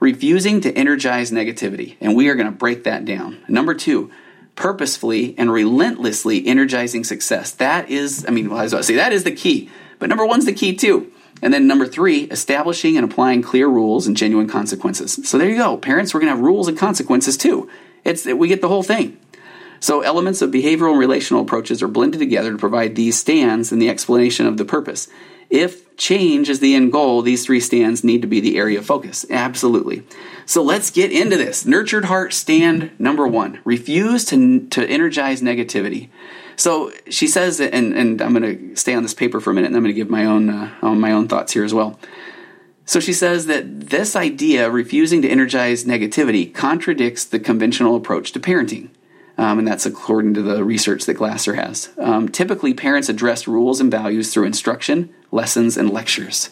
[0.00, 1.96] refusing to energize negativity.
[2.00, 3.44] And we are going to break that down.
[3.48, 4.10] Number two,
[4.54, 7.52] purposefully and relentlessly energizing success.
[7.52, 9.70] That is, I mean, well, I was about to say, that is the key.
[9.98, 11.12] But number one's the key too.
[11.40, 15.18] And then number three, establishing and applying clear rules and genuine consequences.
[15.28, 15.76] So there you go.
[15.76, 17.70] Parents, we're going to have rules and consequences too.
[18.04, 19.18] It's, we get the whole thing.
[19.80, 23.80] So elements of behavioral and relational approaches are blended together to provide these stands and
[23.80, 25.08] the explanation of the purpose.
[25.50, 28.86] If change is the end goal, these three stands need to be the area of
[28.86, 29.24] focus.
[29.30, 30.02] Absolutely.
[30.46, 31.64] So let's get into this.
[31.64, 33.60] Nurtured heart stand number one.
[33.64, 36.08] Refuse to, to energize negativity.
[36.58, 39.68] So she says, and, and I'm going to stay on this paper for a minute,
[39.68, 41.98] and I'm going to give my own uh, my own thoughts here as well.
[42.84, 48.40] So she says that this idea, refusing to energize negativity, contradicts the conventional approach to
[48.40, 48.90] parenting.
[49.38, 51.90] Um, and that's according to the research that Glasser has.
[51.96, 56.50] Um, typically, parents address rules and values through instruction, lessons, and lectures.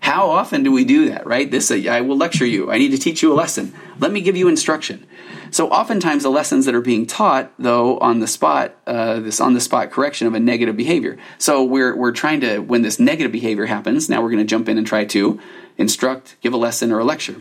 [0.00, 1.50] How often do we do that, right?
[1.50, 2.70] This, uh, I will lecture you.
[2.70, 3.74] I need to teach you a lesson.
[3.98, 5.04] Let me give you instruction.
[5.50, 9.54] So oftentimes the lessons that are being taught, though, on the spot, uh, this on
[9.54, 11.18] the spot correction of a negative behavior.
[11.38, 14.68] So we're we're trying to when this negative behavior happens, now we're going to jump
[14.68, 15.40] in and try to
[15.76, 17.36] instruct, give a lesson or a lecture.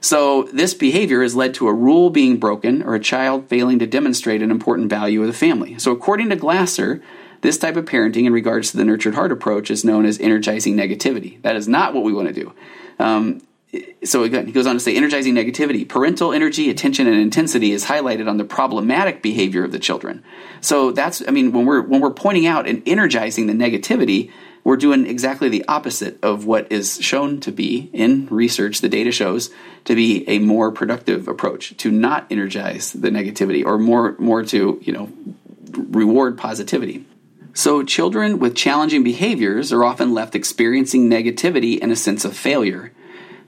[0.00, 3.86] So this behavior has led to a rule being broken or a child failing to
[3.86, 5.78] demonstrate an important value of the family.
[5.78, 7.02] So according to Glasser,
[7.42, 10.76] this type of parenting in regards to the nurtured heart approach is known as energizing
[10.76, 11.40] negativity.
[11.42, 12.52] That is not what we want to do.
[12.98, 13.42] Um,
[14.02, 15.88] so again, he goes on to say energizing negativity.
[15.88, 20.24] Parental energy, attention, and intensity is highlighted on the problematic behavior of the children.
[20.60, 24.32] So that's, I mean, when we're when we're pointing out and energizing the negativity,
[24.64, 28.80] we're doing exactly the opposite of what is shown to be in research.
[28.80, 29.50] The data shows
[29.84, 34.78] to be a more productive approach to not energize the negativity, or more more to
[34.82, 35.10] you know
[35.72, 37.06] reward positivity.
[37.52, 42.92] So, children with challenging behaviors are often left experiencing negativity and a sense of failure.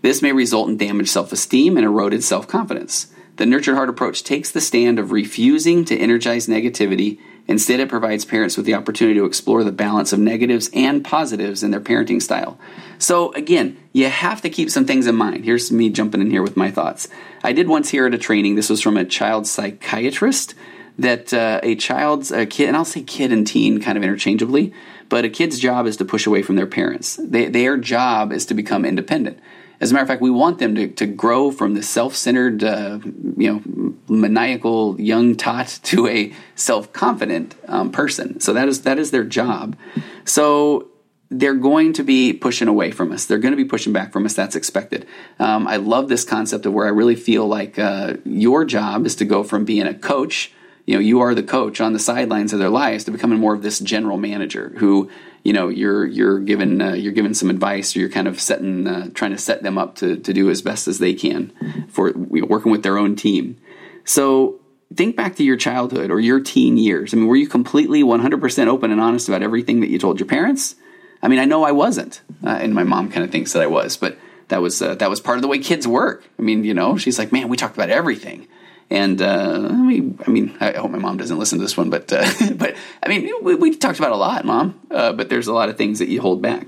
[0.00, 3.12] This may result in damaged self esteem and eroded self confidence.
[3.36, 7.18] The nurtured heart approach takes the stand of refusing to energize negativity.
[7.48, 11.62] Instead, it provides parents with the opportunity to explore the balance of negatives and positives
[11.62, 12.58] in their parenting style.
[12.98, 15.44] So, again, you have to keep some things in mind.
[15.44, 17.08] Here's me jumping in here with my thoughts.
[17.42, 20.54] I did once hear at a training, this was from a child psychiatrist,
[20.98, 24.72] that uh, a child's a kid, and I'll say kid and teen kind of interchangeably,
[25.08, 27.18] but a kid's job is to push away from their parents.
[27.22, 29.38] They, their job is to become independent.
[29.82, 32.62] As a matter of fact, we want them to, to grow from the self centered,
[32.62, 33.00] uh,
[33.36, 38.38] you know, maniacal young tot to a self confident um, person.
[38.38, 39.76] So that is that is their job.
[40.24, 40.88] So
[41.30, 43.26] they're going to be pushing away from us.
[43.26, 44.34] They're going to be pushing back from us.
[44.34, 45.04] That's expected.
[45.40, 49.16] Um, I love this concept of where I really feel like uh, your job is
[49.16, 50.52] to go from being a coach
[50.86, 53.54] you know you are the coach on the sidelines of their lives to becoming more
[53.54, 55.10] of this general manager who
[55.42, 58.86] you know you're you're given uh, you're given some advice or you're kind of setting
[58.86, 61.52] uh, trying to set them up to to do as best as they can
[61.90, 63.56] for working with their own team.
[64.04, 64.60] So
[64.94, 67.12] think back to your childhood or your teen years.
[67.12, 70.28] I mean were you completely 100% open and honest about everything that you told your
[70.28, 70.76] parents?
[71.22, 73.66] I mean i know i wasn't uh, and my mom kind of thinks that i
[73.68, 76.24] was but that was uh, that was part of the way kids work.
[76.38, 78.48] I mean you know she's like man we talked about everything
[78.92, 81.88] And uh, I mean, I mean, I hope my mom doesn't listen to this one,
[81.88, 84.78] but uh, but I mean, we, we, talked about a lot, mom.
[84.90, 86.66] Uh, but there's a lot of things that you hold back.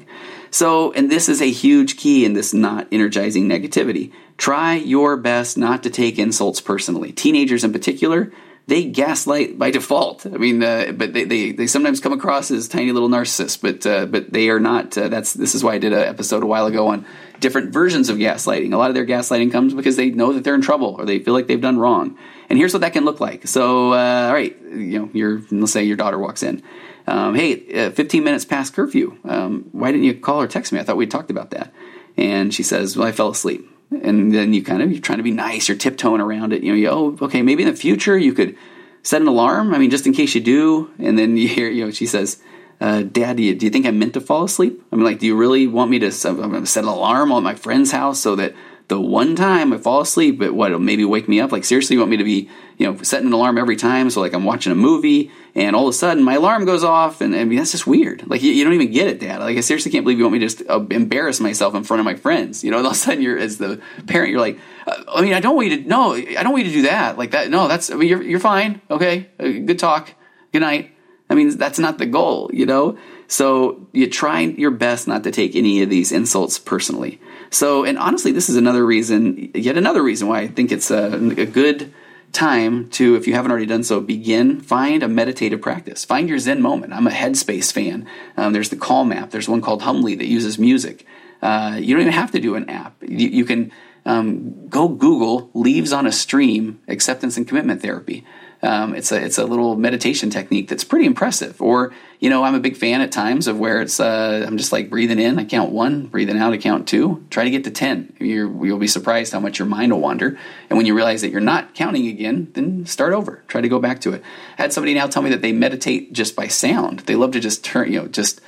[0.50, 4.10] So, and this is a huge key in this not energizing negativity.
[4.38, 7.12] Try your best not to take insults personally.
[7.12, 8.32] Teenagers in particular,
[8.68, 10.24] they gaslight by default.
[10.24, 13.84] I mean, uh, but they, they, they sometimes come across as tiny little narcissists, but
[13.86, 14.96] uh, but they are not.
[14.96, 17.04] Uh, that's this is why I did an episode a while ago on
[17.40, 18.72] different versions of gaslighting.
[18.72, 21.18] A lot of their gaslighting comes because they know that they're in trouble or they
[21.18, 22.16] feel like they've done wrong.
[22.48, 23.46] And here's what that can look like.
[23.48, 26.62] So, uh, all right, you know, your let's say your daughter walks in.
[27.06, 29.18] Um, hey, uh, 15 minutes past curfew.
[29.24, 30.80] Um, why didn't you call or text me?
[30.80, 31.72] I thought we talked about that.
[32.16, 33.68] And she says, well, I fell asleep
[34.02, 36.62] and then you kind of you're trying to be nice, you're tiptoeing around it.
[36.62, 38.56] You know, you, oh, okay, maybe in the future you could
[39.02, 39.74] set an alarm.
[39.74, 40.90] I mean, just in case you do.
[40.98, 42.42] And then you hear, you know, she says,
[42.80, 44.82] uh, "Dad, do you, think I meant to fall asleep?
[44.90, 47.90] I mean, like, do you really want me to set, an alarm on my friend's
[47.92, 48.54] house so that
[48.88, 51.52] the one time I fall asleep, but what, it'll maybe wake me up?
[51.52, 54.10] Like, seriously, you want me to be, you know, setting an alarm every time?
[54.10, 57.22] So, like, I'm watching a movie and all of a sudden my alarm goes off.
[57.22, 58.26] And I mean, that's just weird.
[58.26, 59.40] Like, you, you don't even get it, Dad.
[59.40, 62.00] Like, I seriously can't believe you want me to just uh, embarrass myself in front
[62.00, 62.62] of my friends.
[62.62, 65.32] You know, all of a sudden you're, as the parent, you're like, uh, I mean,
[65.32, 67.16] I don't want you to, no, I don't want you to do that.
[67.16, 68.82] Like, that, no, that's, I mean, you're, you're fine.
[68.90, 69.30] Okay.
[69.40, 70.10] Uh, good talk.
[70.52, 70.93] Good night.
[71.34, 72.96] I mean, that's not the goal, you know?
[73.26, 77.20] So you try your best not to take any of these insults personally.
[77.50, 81.14] So, and honestly, this is another reason, yet another reason why I think it's a,
[81.36, 81.92] a good
[82.30, 86.04] time to, if you haven't already done so, begin, find a meditative practice.
[86.04, 86.92] Find your Zen moment.
[86.92, 88.06] I'm a Headspace fan.
[88.36, 89.30] Um, there's the Calm app.
[89.30, 91.04] There's one called Humbly that uses music.
[91.42, 92.94] Uh, you don't even have to do an app.
[93.02, 93.72] You, you can
[94.06, 98.24] um, go Google leaves on a stream acceptance and commitment therapy.
[98.64, 101.60] Um, it's a it's a little meditation technique that's pretty impressive.
[101.60, 104.72] Or you know, I'm a big fan at times of where it's uh, I'm just
[104.72, 107.26] like breathing in, I count one, breathing out, I count two.
[107.28, 108.14] Try to get to ten.
[108.18, 110.38] You're, you'll be surprised how much your mind will wander.
[110.70, 113.42] And when you realize that you're not counting again, then start over.
[113.48, 114.22] Try to go back to it.
[114.58, 117.00] I had somebody now tell me that they meditate just by sound.
[117.00, 118.40] They love to just turn, you know, just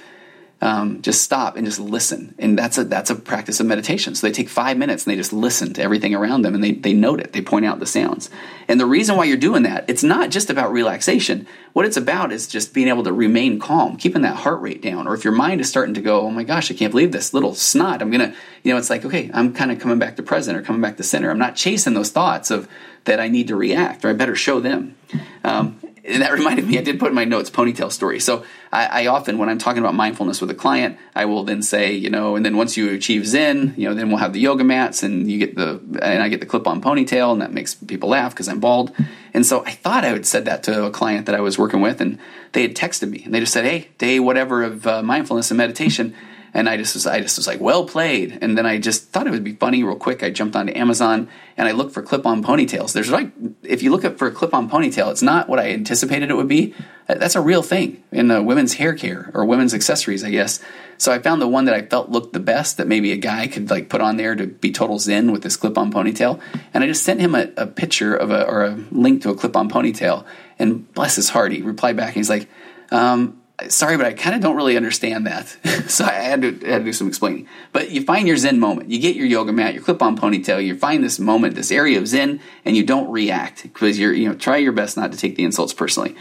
[0.62, 2.34] um, just stop and just listen.
[2.38, 4.14] And that's a that's a practice of meditation.
[4.14, 6.72] So they take five minutes and they just listen to everything around them and they,
[6.72, 7.34] they note it.
[7.34, 8.30] They point out the sounds.
[8.66, 11.46] And the reason why you're doing that, it's not just about relaxation.
[11.74, 15.06] What it's about is just being able to remain calm, keeping that heart rate down.
[15.06, 17.34] Or if your mind is starting to go, oh my gosh, I can't believe this
[17.34, 18.00] little snot.
[18.00, 20.62] I'm gonna, you know, it's like, okay, I'm kind of coming back to present or
[20.62, 21.30] coming back to center.
[21.30, 22.66] I'm not chasing those thoughts of
[23.04, 24.96] that I need to react or I better show them.
[25.44, 28.20] Um, and that reminded me, I did put in my notes ponytail story.
[28.20, 31.62] So I, I, often, when I'm talking about mindfulness with a client, I will then
[31.62, 34.40] say, you know, and then once you achieve Zen, you know, then we'll have the
[34.40, 37.52] yoga mats and you get the, and I get the clip on ponytail and that
[37.52, 38.92] makes people laugh because I'm bald.
[39.34, 41.80] And so I thought I had said that to a client that I was working
[41.80, 42.18] with and
[42.52, 45.58] they had texted me and they just said, hey, day whatever of uh, mindfulness and
[45.58, 46.14] meditation
[46.56, 48.38] and I just was I just was like, well played.
[48.40, 50.22] And then I just thought it would be funny real quick.
[50.22, 52.94] I jumped onto Amazon and I looked for clip-on ponytails.
[52.94, 53.30] There's like
[53.62, 56.48] if you look up for a clip-on ponytail, it's not what I anticipated it would
[56.48, 56.74] be.
[57.08, 60.58] That's a real thing in women's hair care or women's accessories, I guess.
[60.96, 63.48] So I found the one that I felt looked the best that maybe a guy
[63.48, 66.40] could like put on there to be total zen with this clip-on ponytail.
[66.72, 69.34] And I just sent him a, a picture of a or a link to a
[69.34, 70.24] clip-on ponytail.
[70.58, 72.08] And bless his heart, he replied back.
[72.08, 72.48] And he's like,
[72.90, 75.48] um, sorry, but I kind of don't really understand that.
[75.88, 77.48] so I had, to, had to do some explaining.
[77.72, 78.90] But you find your Zen moment.
[78.90, 80.64] You get your yoga mat, your clip-on ponytail.
[80.64, 84.28] You find this moment, this area of Zen, and you don't react because you're, you
[84.28, 86.16] know, try your best not to take the insults personally.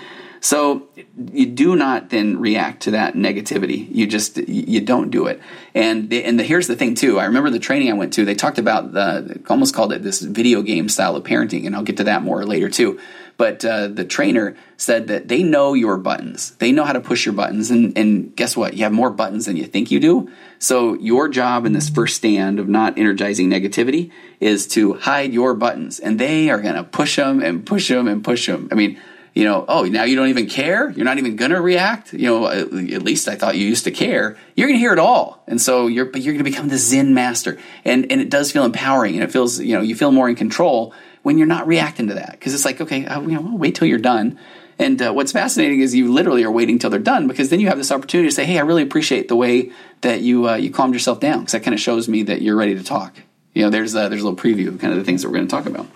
[0.45, 0.87] So
[1.33, 3.87] you do not then react to that negativity.
[3.89, 5.41] You just you don't do it.
[5.73, 7.19] And the, and the, here's the thing too.
[7.19, 8.25] I remember the training I went to.
[8.25, 11.81] They talked about the almost called it this video game style of parenting, and I'll
[11.81, 12.99] get to that more later too.
[13.37, 16.51] But uh, the trainer said that they know your buttons.
[16.51, 17.69] They know how to push your buttons.
[17.69, 18.75] And, and guess what?
[18.75, 20.31] You have more buttons than you think you do.
[20.59, 25.53] So your job in this first stand of not energizing negativity is to hide your
[25.53, 25.99] buttons.
[25.99, 28.69] And they are going to push them and push them and push them.
[28.71, 28.99] I mean,
[29.35, 30.89] you know, oh, now you don't even care.
[30.91, 32.13] You're not even going to react.
[32.13, 34.37] You know, at least I thought you used to care.
[34.55, 37.13] You're going to hear it all, and so you're you're going to become the Zen
[37.13, 40.29] master, and and it does feel empowering, and it feels you know you feel more
[40.29, 40.93] in control
[41.25, 43.73] when you're not reacting to that because it's like okay, I, you know, I'll wait
[43.73, 44.37] till you're done.
[44.77, 47.67] And uh, what's fascinating is you literally are waiting till they're done because then you
[47.67, 49.71] have this opportunity to say, "Hey, I really appreciate the way
[50.01, 52.55] that you uh, you calmed yourself down because that kind of shows me that you're
[52.55, 53.15] ready to talk."
[53.55, 55.37] You know, there's uh, there's a little preview of kind of the things that we're
[55.37, 55.87] going to talk about.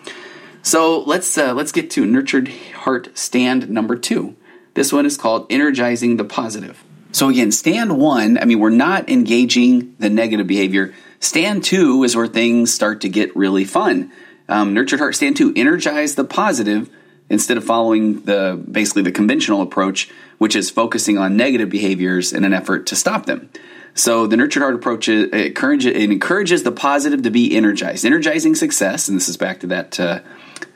[0.63, 4.35] So let's uh, let's get to nurtured heart stand number two.
[4.73, 6.83] This one is called energizing the positive.
[7.11, 8.39] So again, stand one.
[8.39, 10.95] I mean, we're not engaging the negative behavior.
[11.19, 14.11] Stand two is where things start to get really fun
[14.49, 16.89] um, nurtured heart stand to energize the positive
[17.29, 22.43] instead of following the basically the conventional approach, which is focusing on negative behaviors in
[22.43, 23.49] an effort to stop them.
[23.93, 28.55] So the nurtured heart approach it encourages, it encourages the positive to be energized, energizing
[28.55, 30.19] success, and this is back to that uh,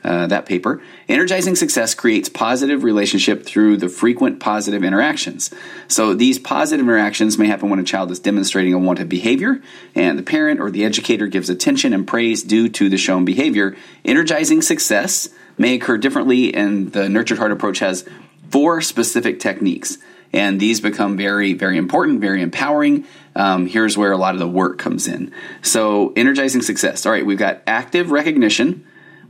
[0.02, 0.82] uh, that paper.
[1.08, 5.50] Energizing success creates positive relationship through the frequent positive interactions.
[5.88, 9.60] So these positive interactions may happen when a child is demonstrating a wanted behavior,
[9.94, 13.76] and the parent or the educator gives attention and praise due to the shown behavior.
[14.04, 15.28] Energizing success
[15.58, 18.04] may occur differently, and the nurtured heart approach has
[18.50, 19.98] four specific techniques.
[20.32, 23.06] And these become very, very important, very empowering.
[23.36, 25.32] Um, here's where a lot of the work comes in.
[25.62, 27.06] So, energizing success.
[27.06, 28.84] All right, we've got active recognition,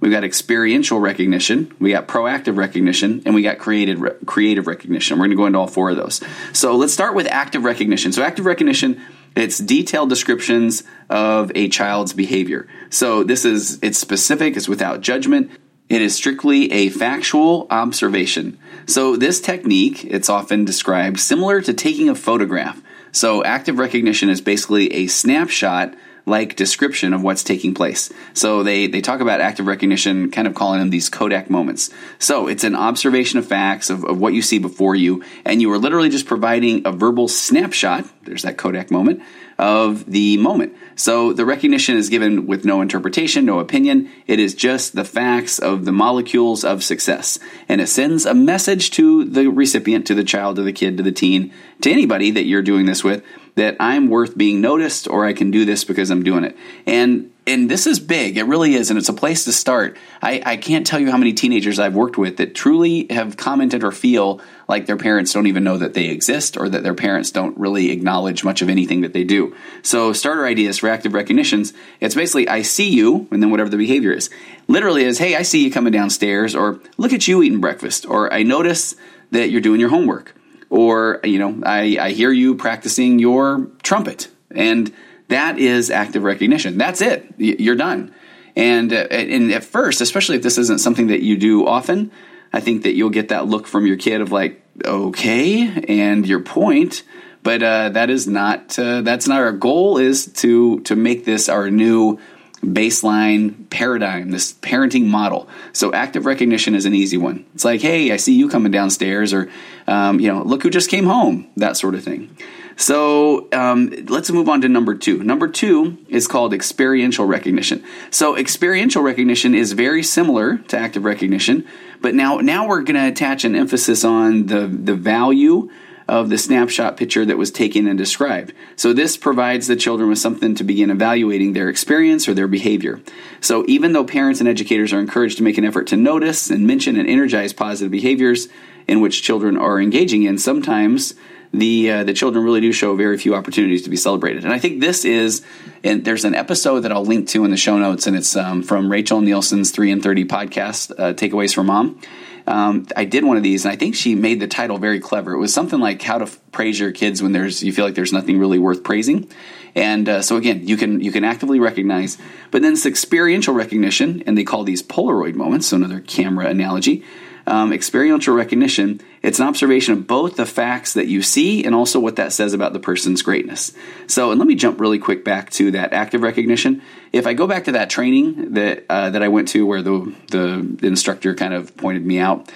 [0.05, 5.19] we've got experiential recognition, we got proactive recognition, and we got creative creative recognition.
[5.19, 6.21] We're going to go into all four of those.
[6.53, 8.13] So, let's start with active recognition.
[8.13, 9.03] So, active recognition
[9.37, 12.69] it's detailed descriptions of a child's behavior.
[12.91, 15.51] So this is it's specific, it's without judgment.
[15.89, 18.59] It is strictly a factual observation.
[18.87, 22.81] So this technique, it's often described similar to taking a photograph.
[23.13, 25.95] So active recognition is basically a snapshot
[26.27, 28.13] like description of what's taking place.
[28.33, 31.91] So they, they talk about active recognition, kind of calling them these Kodak moments.
[32.19, 35.71] So it's an observation of facts of, of what you see before you, and you
[35.73, 39.23] are literally just providing a verbal snapshot, there's that Kodak moment,
[39.59, 40.75] of the moment.
[40.97, 44.11] So the recognition is given with no interpretation, no opinion.
[44.27, 47.39] It is just the facts of the molecules of success.
[47.69, 51.03] And it sends a message to the recipient, to the child, to the kid, to
[51.03, 51.53] the teen,
[51.83, 53.23] to anybody that you're doing this with
[53.57, 56.57] that I'm worth being noticed or I can do this because I'm doing it.
[56.87, 58.39] And and this is big.
[58.39, 59.99] It really is, and it's a place to start.
[60.23, 63.85] I, I can't tell you how many teenagers I've worked with that truly have commented
[63.85, 67.31] or feel like their parents don't even know that they exist or that their parents
[67.31, 69.55] don't really acknowledge much of anything that they do.
[69.83, 73.77] So starter ideas for active recognitions, it's basically I see you, and then whatever the
[73.77, 74.31] behavior is.
[74.67, 78.33] Literally is, hey, I see you coming downstairs, or look at you eating breakfast, or
[78.33, 78.97] I notice
[79.33, 80.35] that you're doing your homework
[80.71, 84.93] or you know I, I hear you practicing your trumpet and
[85.29, 88.15] that is active recognition that's it you're done
[88.57, 92.11] and uh, and at first especially if this isn't something that you do often
[92.53, 96.41] i think that you'll get that look from your kid of like okay and your
[96.41, 97.03] point
[97.43, 101.49] but uh, that is not uh, that's not our goal is to to make this
[101.49, 102.19] our new
[102.65, 105.49] baseline paradigm, this parenting model.
[105.73, 107.45] So active recognition is an easy one.
[107.55, 109.51] It's like, hey, I see you coming downstairs, or
[109.87, 112.37] um, you know, look who just came home, that sort of thing.
[112.77, 115.23] So um, let's move on to number two.
[115.23, 117.85] Number two is called experiential recognition.
[118.11, 121.67] So experiential recognition is very similar to active recognition,
[122.01, 125.71] but now now we're going to attach an emphasis on the the value
[126.07, 128.53] of the snapshot picture that was taken and described.
[128.77, 133.01] So this provides the children with something to begin evaluating their experience or their behavior.
[133.41, 136.67] So even though parents and educators are encouraged to make an effort to notice and
[136.67, 138.49] mention and energize positive behaviors
[138.87, 141.15] in which children are engaging in, sometimes
[141.59, 144.45] the uh, the children really do show very few opportunities to be celebrated.
[144.45, 145.43] And I think this is,
[145.83, 148.63] and there's an episode that I'll link to in the show notes, and it's um,
[148.63, 152.01] from Rachel Nielson's Three in Thirty podcast, uh, Takeaways for Mom
[152.47, 155.33] um, I did one of these, and I think she made the title very clever.
[155.33, 158.13] It was something like "How to Praise Your Kids When There's You Feel Like There's
[158.13, 159.31] Nothing Really Worth Praising."
[159.75, 162.19] And uh, so again, you can you can actively recognize,
[162.51, 165.69] but then it's experiential recognition, and they call these Polaroid moments.
[165.69, 167.03] So another camera analogy
[167.47, 172.01] um, experiential recognition, it's an observation of both the facts that you see and also
[172.01, 173.73] what that says about the person's greatness.
[174.07, 176.83] So, and let me jump really quick back to that active recognition.
[177.13, 180.15] If I go back to that training that uh, that I went to, where the
[180.31, 182.51] the instructor kind of pointed me out.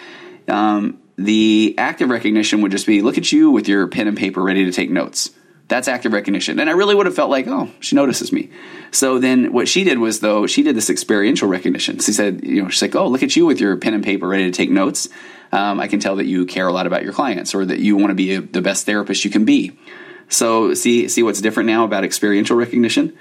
[0.47, 4.41] Um, the active recognition would just be look at you with your pen and paper
[4.41, 5.31] ready to take notes.
[5.69, 6.59] That's active recognition.
[6.59, 8.51] And I really would have felt like, oh, she notices me.
[8.91, 11.99] So then what she did was, though, she did this experiential recognition.
[11.99, 14.27] She said, you know, she's like, oh, look at you with your pen and paper
[14.27, 15.11] ready to take notes.
[15.53, 17.97] Um, I can tell that you care a lot about your clients or that you
[17.97, 19.79] want to be a, the best therapist you can be.
[20.31, 23.19] So see, see what's different now about experiential recognition?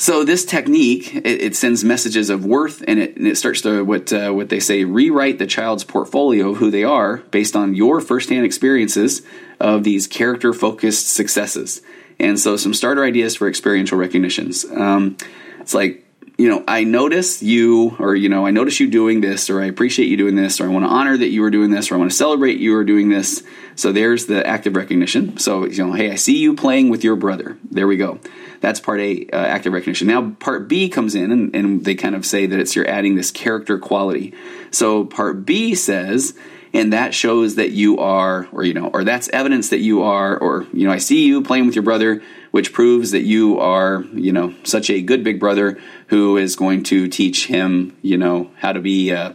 [0.00, 3.84] So this technique it, it, sends messages of worth, and it, and it starts to
[3.84, 7.74] what uh, what they say rewrite the child's portfolio of who they are based on
[7.74, 9.20] your firsthand experiences
[9.60, 11.82] of these character focused successes.
[12.18, 14.64] And so, some starter ideas for experiential recognitions.
[14.64, 15.16] Um,
[15.60, 16.04] it's like
[16.40, 19.66] you know, I notice you, or, you know, I notice you doing this, or I
[19.66, 21.96] appreciate you doing this, or I want to honor that you are doing this, or
[21.96, 23.42] I want to celebrate you are doing this.
[23.74, 25.36] So there's the active recognition.
[25.36, 27.58] So, you know, hey, I see you playing with your brother.
[27.70, 28.20] There we go.
[28.62, 30.08] That's part A, uh, active recognition.
[30.08, 33.16] Now, part B comes in, and, and they kind of say that it's you're adding
[33.16, 34.32] this character quality.
[34.70, 36.32] So part B says,
[36.72, 40.36] and that shows that you are, or, you know, or that's evidence that you are,
[40.36, 44.04] or, you know, I see you playing with your brother which proves that you are,
[44.12, 48.50] you know, such a good big brother who is going to teach him, you know,
[48.56, 49.32] how to be, uh,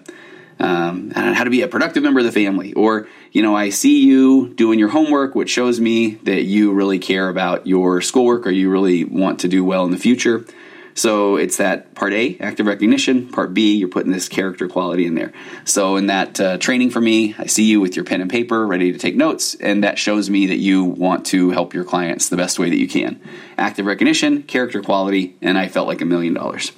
[0.60, 2.74] um, how to be a productive member of the family.
[2.74, 7.00] Or, you know, I see you doing your homework, which shows me that you really
[7.00, 10.46] care about your schoolwork or you really want to do well in the future.
[10.96, 13.28] So it's that part A, active recognition.
[13.28, 15.34] Part B, you're putting this character quality in there.
[15.66, 18.66] So in that uh, training for me, I see you with your pen and paper
[18.66, 22.30] ready to take notes, and that shows me that you want to help your clients
[22.30, 23.20] the best way that you can.
[23.58, 26.72] Active recognition, character quality, and I felt like a million dollars.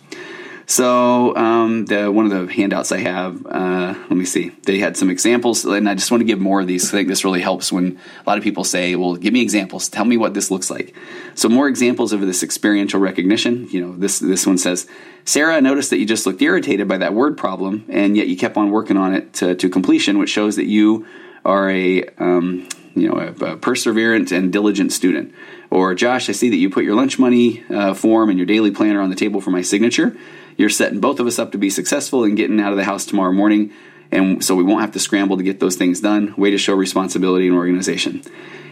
[0.69, 4.49] So um, the one of the handouts I have, uh, let me see.
[4.65, 6.89] They had some examples, and I just want to give more of these.
[6.89, 9.87] I think this really helps when a lot of people say, "Well, give me examples.
[9.87, 10.93] Tell me what this looks like."
[11.35, 13.69] So more examples of this experiential recognition.
[13.71, 14.87] You know, this this one says,
[15.23, 18.35] "Sarah, I noticed that you just looked irritated by that word problem, and yet you
[18.35, 21.07] kept on working on it to, to completion, which shows that you
[21.45, 25.33] are a um, you know a, a perseverant and diligent student."
[25.69, 28.71] Or Josh, I see that you put your lunch money uh, form and your daily
[28.71, 30.13] planner on the table for my signature.
[30.57, 33.05] You're setting both of us up to be successful and getting out of the house
[33.05, 33.71] tomorrow morning.
[34.11, 36.33] And so we won't have to scramble to get those things done.
[36.37, 38.23] Way to show responsibility and organization.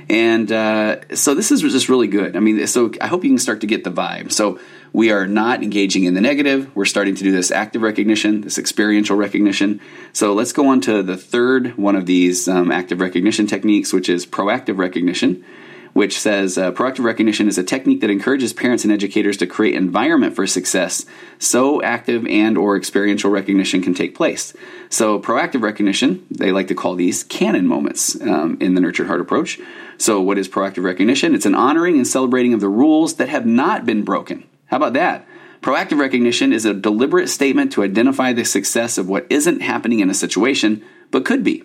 [0.09, 2.35] And uh, so this is just really good.
[2.35, 4.31] I mean, so I hope you can start to get the vibe.
[4.31, 4.59] So
[4.93, 6.73] we are not engaging in the negative.
[6.75, 9.81] We're starting to do this active recognition, this experiential recognition.
[10.13, 14.07] So let's go on to the third one of these um, active recognition techniques, which
[14.07, 15.43] is proactive recognition
[15.95, 19.75] which says uh, proactive recognition is a technique that encourages parents and educators to create
[19.75, 21.05] environment for success
[21.39, 24.53] so active and or experiential recognition can take place.
[24.89, 29.21] So proactive recognition they like to call these Canon moments um, in the nurtured heart
[29.21, 29.57] approach.
[29.97, 31.33] So what is proactive recognition?
[31.33, 34.43] It's an honoring and celebrating of the rules that have not been broken.
[34.65, 35.25] How about that?
[35.61, 40.09] Proactive recognition is a deliberate statement to identify the success of what isn't happening in
[40.09, 41.63] a situation, but could be.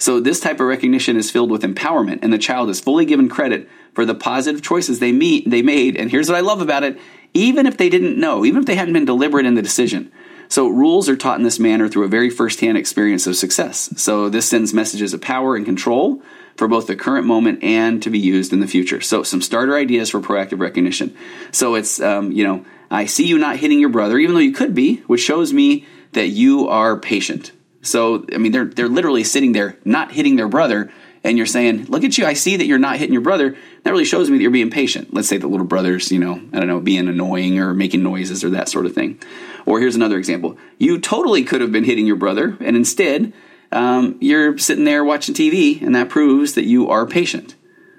[0.00, 3.28] So this type of recognition is filled with empowerment, and the child is fully given
[3.28, 5.94] credit for the positive choices they meet they made.
[5.94, 6.98] And here's what I love about it:
[7.34, 10.10] even if they didn't know, even if they hadn't been deliberate in the decision.
[10.48, 13.92] So rules are taught in this manner through a very firsthand experience of success.
[13.96, 16.22] So this sends messages of power and control
[16.56, 19.00] for both the current moment and to be used in the future.
[19.00, 21.14] So some starter ideas for proactive recognition.
[21.52, 24.52] So it's um, you know I see you not hitting your brother, even though you
[24.52, 27.52] could be, which shows me that you are patient.
[27.82, 30.92] So, I mean, they're, they're literally sitting there not hitting their brother,
[31.24, 33.56] and you're saying, Look at you, I see that you're not hitting your brother.
[33.84, 35.14] That really shows me that you're being patient.
[35.14, 38.44] Let's say the little brother's, you know, I don't know, being annoying or making noises
[38.44, 39.20] or that sort of thing.
[39.66, 43.32] Or here's another example you totally could have been hitting your brother, and instead,
[43.72, 47.54] um, you're sitting there watching TV, and that proves that you are patient.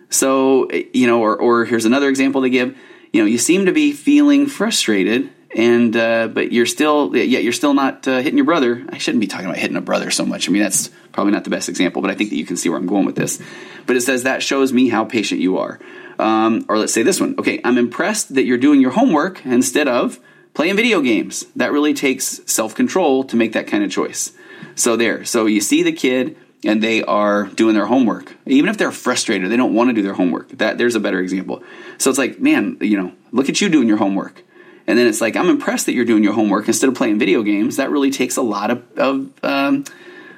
[0.09, 2.77] So, you know, or, or here's another example to give.
[3.13, 7.53] You know, you seem to be feeling frustrated and uh, but you're still yeah you're
[7.53, 8.85] still not uh, hitting your brother.
[8.89, 10.47] I shouldn't be talking about hitting a brother so much.
[10.47, 12.69] I mean that's probably not the best example, but I think that you can see
[12.69, 13.41] where I'm going with this.
[13.85, 15.79] But it says that shows me how patient you are.
[16.19, 17.35] Um, or let's say this one.
[17.39, 20.19] Okay, I'm impressed that you're doing your homework instead of
[20.53, 21.45] playing video games.
[21.55, 24.31] That really takes self control to make that kind of choice.
[24.75, 25.25] So there.
[25.25, 28.35] So you see the kid and they are doing their homework.
[28.45, 30.49] Even if they're frustrated, they don't want to do their homework.
[30.49, 31.63] That there's a better example.
[31.97, 34.43] So it's like, man, you know, look at you doing your homework.
[34.91, 37.43] And then it's like, I'm impressed that you're doing your homework instead of playing video
[37.43, 37.77] games.
[37.77, 39.85] That really takes a lot of, of um,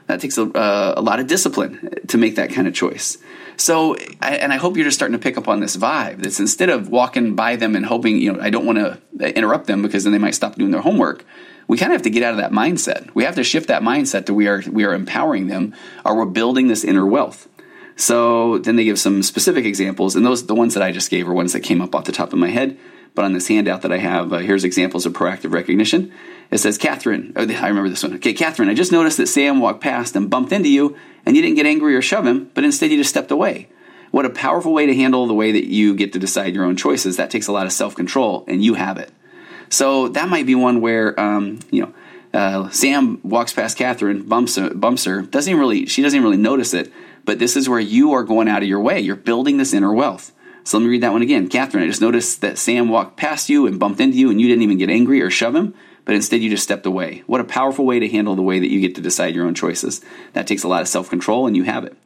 [0.05, 3.17] that takes a, uh, a, lot of discipline to make that kind of choice.
[3.57, 6.21] So, I, and I hope you're just starting to pick up on this vibe.
[6.21, 9.65] That's instead of walking by them and hoping, you know, I don't want to interrupt
[9.65, 11.25] them because then they might stop doing their homework.
[11.67, 13.09] We kind of have to get out of that mindset.
[13.15, 15.73] We have to shift that mindset to we are we are empowering them,
[16.05, 17.49] or we're building this inner wealth.
[17.95, 21.27] So then they give some specific examples, and those the ones that I just gave
[21.27, 22.77] are ones that came up off the top of my head.
[23.15, 26.11] But on this handout that I have, uh, here's examples of proactive recognition.
[26.49, 28.15] It says, Catherine, oh, I remember this one.
[28.15, 30.95] Okay, Catherine, I just noticed that Sam walked past and bumped into you,
[31.25, 33.69] and you didn't get angry or shove him, but instead you just stepped away.
[34.11, 36.75] What a powerful way to handle the way that you get to decide your own
[36.75, 37.17] choices.
[37.17, 39.11] That takes a lot of self control, and you have it.
[39.69, 41.93] So that might be one where, um, you know,
[42.33, 46.91] uh, Sam walks past Catherine, bumps bumps her, doesn't really, she doesn't really notice it,
[47.25, 48.99] but this is where you are going out of your way.
[48.99, 50.31] You're building this inner wealth.
[50.63, 51.49] So let me read that one again.
[51.49, 54.47] Catherine, I just noticed that Sam walked past you and bumped into you, and you
[54.47, 55.73] didn't even get angry or shove him,
[56.05, 57.23] but instead you just stepped away.
[57.27, 59.55] What a powerful way to handle the way that you get to decide your own
[59.55, 60.01] choices.
[60.33, 61.97] That takes a lot of self control, and you have it.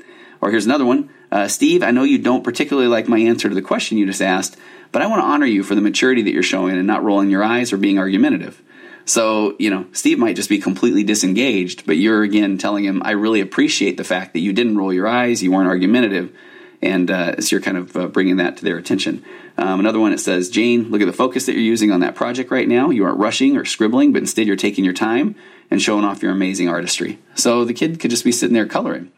[0.41, 3.55] Or here's another one uh, Steve, I know you don't particularly like my answer to
[3.55, 4.57] the question you just asked,
[4.91, 7.29] but I want to honor you for the maturity that you're showing and not rolling
[7.29, 8.61] your eyes or being argumentative.
[9.05, 13.11] So, you know, Steve might just be completely disengaged, but you're again telling him, I
[13.11, 16.33] really appreciate the fact that you didn't roll your eyes, you weren't argumentative,
[16.81, 19.23] and uh, so you're kind of uh, bringing that to their attention.
[19.57, 22.15] Um, another one it says, Jane, look at the focus that you're using on that
[22.15, 22.89] project right now.
[22.89, 25.35] You aren't rushing or scribbling, but instead you're taking your time
[25.71, 27.19] and showing off your amazing artistry.
[27.35, 29.11] So the kid could just be sitting there coloring,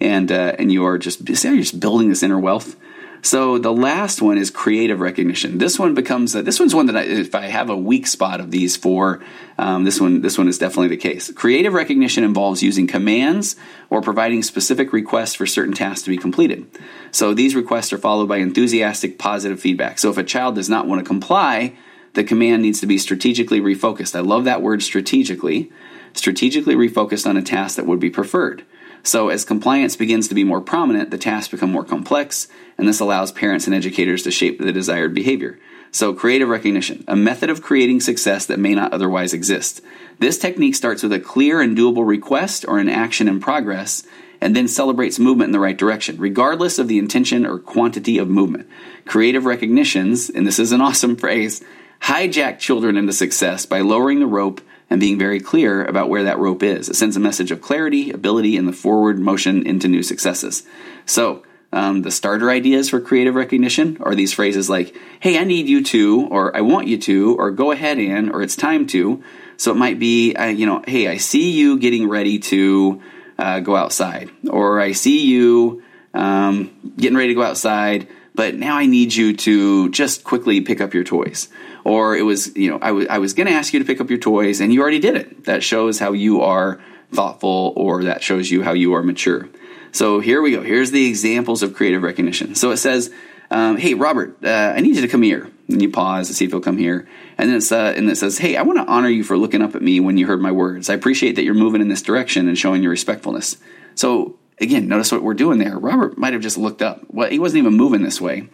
[0.00, 2.76] and uh, and you are just you're just building this inner wealth.
[3.22, 5.58] So the last one is creative recognition.
[5.58, 8.40] This one becomes a, this one's one that I, if I have a weak spot
[8.40, 9.22] of these four,
[9.58, 11.32] um, this one this one is definitely the case.
[11.32, 13.56] Creative recognition involves using commands
[13.90, 16.66] or providing specific requests for certain tasks to be completed.
[17.10, 19.98] So these requests are followed by enthusiastic positive feedback.
[19.98, 21.76] So if a child does not want to comply,
[22.14, 24.16] the command needs to be strategically refocused.
[24.16, 25.70] I love that word strategically.
[26.14, 28.64] Strategically refocused on a task that would be preferred.
[29.06, 32.98] So, as compliance begins to be more prominent, the tasks become more complex, and this
[32.98, 35.60] allows parents and educators to shape the desired behavior.
[35.92, 39.80] So, creative recognition, a method of creating success that may not otherwise exist.
[40.18, 44.04] This technique starts with a clear and doable request or an action in progress,
[44.40, 48.28] and then celebrates movement in the right direction, regardless of the intention or quantity of
[48.28, 48.68] movement.
[49.04, 51.62] Creative recognitions, and this is an awesome phrase,
[52.02, 56.38] hijack children into success by lowering the rope and being very clear about where that
[56.38, 56.88] rope is.
[56.88, 60.62] It sends a message of clarity, ability, and the forward motion into new successes.
[61.04, 65.68] So, um, the starter ideas for creative recognition are these phrases like, hey, I need
[65.68, 69.22] you to, or I want you to, or go ahead and, or it's time to.
[69.56, 73.02] So it might be, uh, you know, hey, I see you getting ready to
[73.38, 75.82] uh, go outside, or I see you
[76.14, 80.80] um, getting ready to go outside, but now I need you to just quickly pick
[80.80, 81.48] up your toys.
[81.84, 84.00] Or it was you know I, w- I was going to ask you to pick
[84.00, 85.44] up your toys and you already did it.
[85.44, 86.80] That shows how you are
[87.12, 89.48] thoughtful or that shows you how you are mature.
[89.92, 90.62] So here we go.
[90.62, 92.54] Here's the examples of creative recognition.
[92.54, 93.10] So it says
[93.50, 95.50] um, hey robert uh, i need you to come here.
[95.68, 97.08] And you pause to see if he'll come here.
[97.38, 99.62] And then it's, uh, and it says hey i want to honor you for looking
[99.62, 100.90] up at me when you heard my words.
[100.90, 103.56] I appreciate that you're moving in this direction and showing your respectfulness.
[103.94, 107.38] So again notice what we're doing there robert might have just looked up well he
[107.38, 108.48] wasn't even moving this way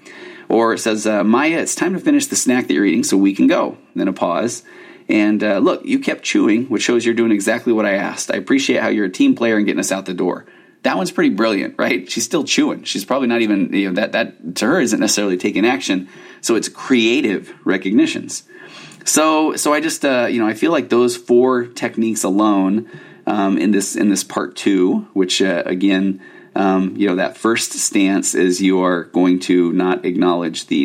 [0.52, 3.16] or it says, uh, Maya, it's time to finish the snack that you're eating so
[3.16, 3.78] we can go.
[3.94, 4.62] Then a pause.
[5.08, 8.30] And uh, look, you kept chewing, which shows you're doing exactly what I asked.
[8.30, 10.44] I appreciate how you're a team player and getting us out the door.
[10.82, 12.10] That one's pretty brilliant, right?
[12.10, 12.84] She's still chewing.
[12.84, 16.10] She's probably not even, you know, that, that to her isn't necessarily taking action.
[16.42, 18.42] So it's creative recognitions.
[19.06, 22.90] So, so I just, uh, you know, I feel like those four techniques alone
[23.26, 26.20] um, in this in this part two, which uh, again
[26.54, 30.82] um, you know, that first stance is you are going to not acknowledge the.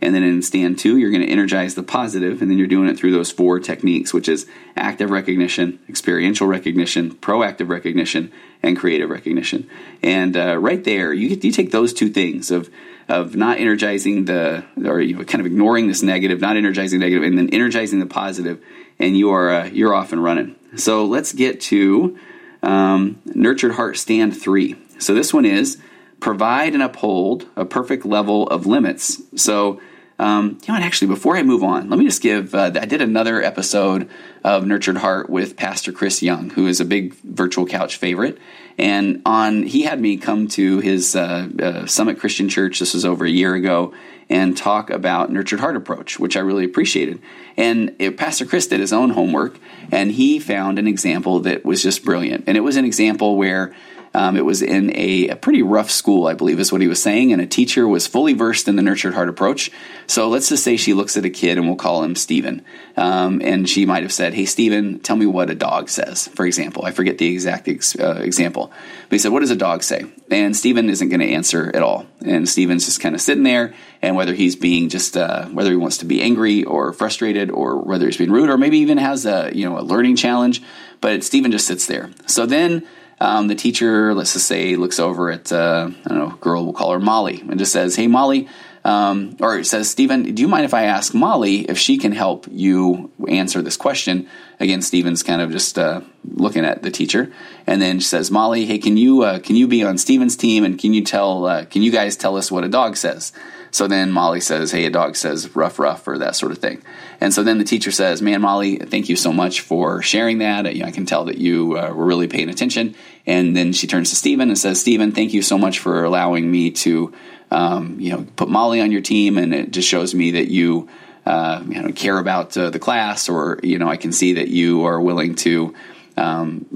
[0.00, 2.88] And then in stand two, you're going to energize the positive, and then you're doing
[2.88, 4.46] it through those four techniques, which is
[4.76, 8.30] active recognition, experiential recognition, proactive recognition,
[8.62, 9.68] and creative recognition.
[10.00, 12.70] And uh, right there, you get, you take those two things of
[13.08, 17.24] of not energizing the or you know, kind of ignoring this negative, not energizing negative,
[17.24, 18.62] and then energizing the positive,
[19.00, 20.54] and you are uh, you're off and running.
[20.76, 22.18] So let's get to
[22.62, 24.76] um, Nurtured Heart Stand 3.
[24.98, 25.78] So this one is
[26.20, 29.22] provide and uphold a perfect level of limits.
[29.36, 29.80] So,
[30.18, 32.86] um, you know what, actually, before I move on, let me just give, uh, I
[32.86, 34.10] did another episode
[34.42, 38.38] of Nurtured Heart with Pastor Chris Young, who is a big virtual couch favorite.
[38.76, 43.04] And on, he had me come to his uh, uh, Summit Christian Church, this was
[43.04, 43.94] over a year ago,
[44.30, 47.20] and talk about Nurtured Heart approach, which I really appreciated.
[47.56, 49.58] And it, Pastor Chris did his own homework,
[49.90, 52.44] and he found an example that was just brilliant.
[52.46, 53.74] And it was an example where
[54.14, 57.02] um, it was in a, a, pretty rough school, I believe, is what he was
[57.02, 59.70] saying, and a teacher was fully versed in the nurtured heart approach.
[60.06, 62.64] So let's just say she looks at a kid, and we'll call him Stephen,
[62.96, 66.46] um, and she might have said, "Hey, Stephen, tell me what a dog says." For
[66.46, 68.72] example, I forget the exact ex- uh, example,
[69.08, 71.82] but he said, "What does a dog say?" And Stephen isn't going to answer at
[71.82, 75.70] all, and Stephen's just kind of sitting there, and whether he's being just uh, whether
[75.70, 78.98] he wants to be angry or frustrated, or whether he's being rude, or maybe even
[78.98, 80.62] has a you know a learning challenge,
[81.00, 82.10] but Stephen just sits there.
[82.26, 82.86] So then
[83.20, 86.72] um, the teacher, let's just say, looks over at, uh, I don't know, girl, we'll
[86.72, 88.48] call her Molly, and just says, Hey, Molly,
[88.84, 92.46] um, or says, Stephen, do you mind if I ask Molly if she can help
[92.50, 94.28] you answer this question?
[94.60, 97.32] Again, Stephen's kind of just uh, looking at the teacher,
[97.66, 100.64] and then she says, Molly, hey, can you uh, can you be on Stephen's team,
[100.64, 103.32] and can you tell uh, can you guys tell us what a dog says?
[103.70, 106.82] So then Molly says, hey, a dog says rough, rough, or that sort of thing.
[107.20, 110.66] And so then the teacher says, man, Molly, thank you so much for sharing that.
[110.66, 112.94] I can tell that you uh, were really paying attention.
[113.26, 116.50] And then she turns to Stephen and says, Stephen, thank you so much for allowing
[116.50, 117.12] me to,
[117.50, 119.36] um, you know, put Molly on your team.
[119.36, 120.88] And it just shows me that you,
[121.26, 124.48] uh, you know, care about uh, the class or, you know, I can see that
[124.48, 125.74] you are willing to,
[126.16, 126.66] um,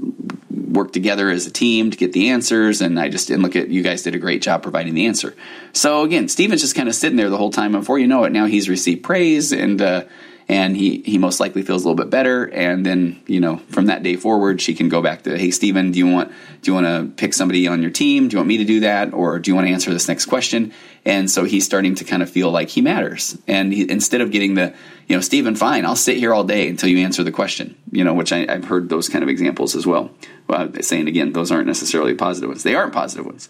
[0.73, 2.81] work together as a team to get the answers.
[2.81, 5.35] And I just didn't look at you guys did a great job providing the answer.
[5.71, 7.71] So again, Stephen's just kind of sitting there the whole time.
[7.71, 10.03] Before you know it, now he's received praise and, uh,
[10.47, 12.45] and he, he most likely feels a little bit better.
[12.45, 15.91] And then, you know, from that day forward, she can go back to, Hey, Stephen,
[15.91, 16.31] do you want,
[16.61, 18.27] do you want to pick somebody on your team?
[18.27, 19.13] Do you want me to do that?
[19.13, 20.73] Or do you want to answer this next question?
[21.05, 23.37] And so he's starting to kind of feel like he matters.
[23.47, 24.73] And he, instead of getting the,
[25.07, 28.03] you know, Stephen, fine, I'll sit here all day until you answer the question, you
[28.03, 30.11] know, which I, have heard those kind of examples as well.
[30.47, 30.71] well.
[30.81, 32.63] Saying again, those aren't necessarily positive ones.
[32.63, 33.49] They aren't positive ones.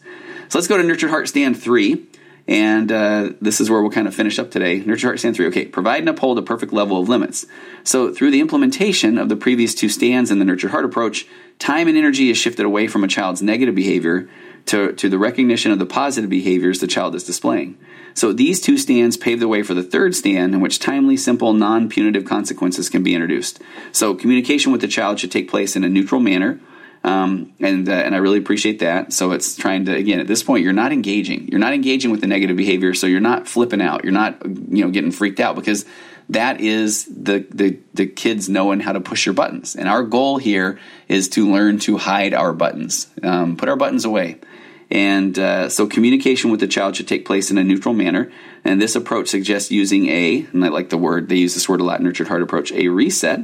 [0.49, 2.07] So let's go to Nurtured Heart Stand 3.
[2.47, 4.79] And uh, this is where we'll kind of finish up today.
[4.79, 5.47] Nurture Heart Stand 3.
[5.47, 7.45] Okay, provide and uphold a perfect level of limits.
[7.83, 11.25] So, through the implementation of the previous two stands in the Nurture Heart approach,
[11.57, 14.29] time and energy is shifted away from a child's negative behavior
[14.65, 17.77] to, to the recognition of the positive behaviors the child is displaying.
[18.13, 21.53] So, these two stands pave the way for the third stand in which timely, simple,
[21.53, 23.61] non punitive consequences can be introduced.
[23.93, 26.59] So, communication with the child should take place in a neutral manner
[27.03, 29.11] um, and uh, and I really appreciate that.
[29.11, 31.47] So it's trying to again at this point you're not engaging.
[31.49, 32.93] You're not engaging with the negative behavior.
[32.93, 34.03] So you're not flipping out.
[34.03, 35.85] You're not you know getting freaked out because
[36.29, 39.75] that is the the the kids knowing how to push your buttons.
[39.75, 40.79] And our goal here
[41.09, 44.39] is to learn to hide our buttons, um, put our buttons away.
[44.89, 48.31] And uh, so communication with the child should take place in a neutral manner.
[48.63, 51.81] And this approach suggests using a, and I like the word, they use this word
[51.81, 53.39] a lot, nurtured heart approach, a reset,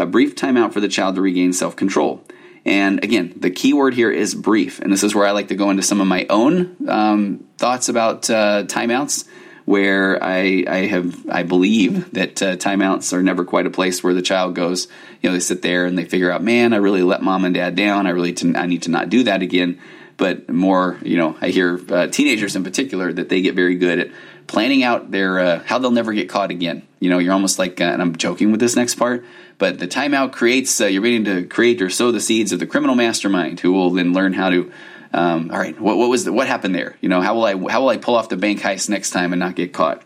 [0.00, 2.24] a brief timeout for the child to regain self control.
[2.64, 4.80] And again, the key word here is brief.
[4.80, 7.88] And this is where I like to go into some of my own um, thoughts
[7.88, 9.26] about uh, timeouts,
[9.64, 14.14] where I, I, have I believe that uh, timeouts are never quite a place where
[14.14, 14.88] the child goes.
[15.22, 17.54] You know, they sit there and they figure out, man, I really let mom and
[17.54, 18.06] dad down.
[18.06, 19.80] I really I need to not do that again.
[20.16, 23.98] But more, you know, I hear uh, teenagers in particular that they get very good
[24.00, 24.10] at
[24.50, 26.82] planning out their uh, how they'll never get caught again.
[26.98, 29.24] You know, you're almost like, uh, and I'm joking with this next part,
[29.58, 32.66] but the timeout creates, uh, you're beginning to create or sow the seeds of the
[32.66, 34.72] criminal mastermind who will then learn how to,
[35.12, 36.96] um, all right, what, what was the, what happened there?
[37.00, 39.32] You know, how will I, how will I pull off the bank heist next time
[39.32, 40.02] and not get caught?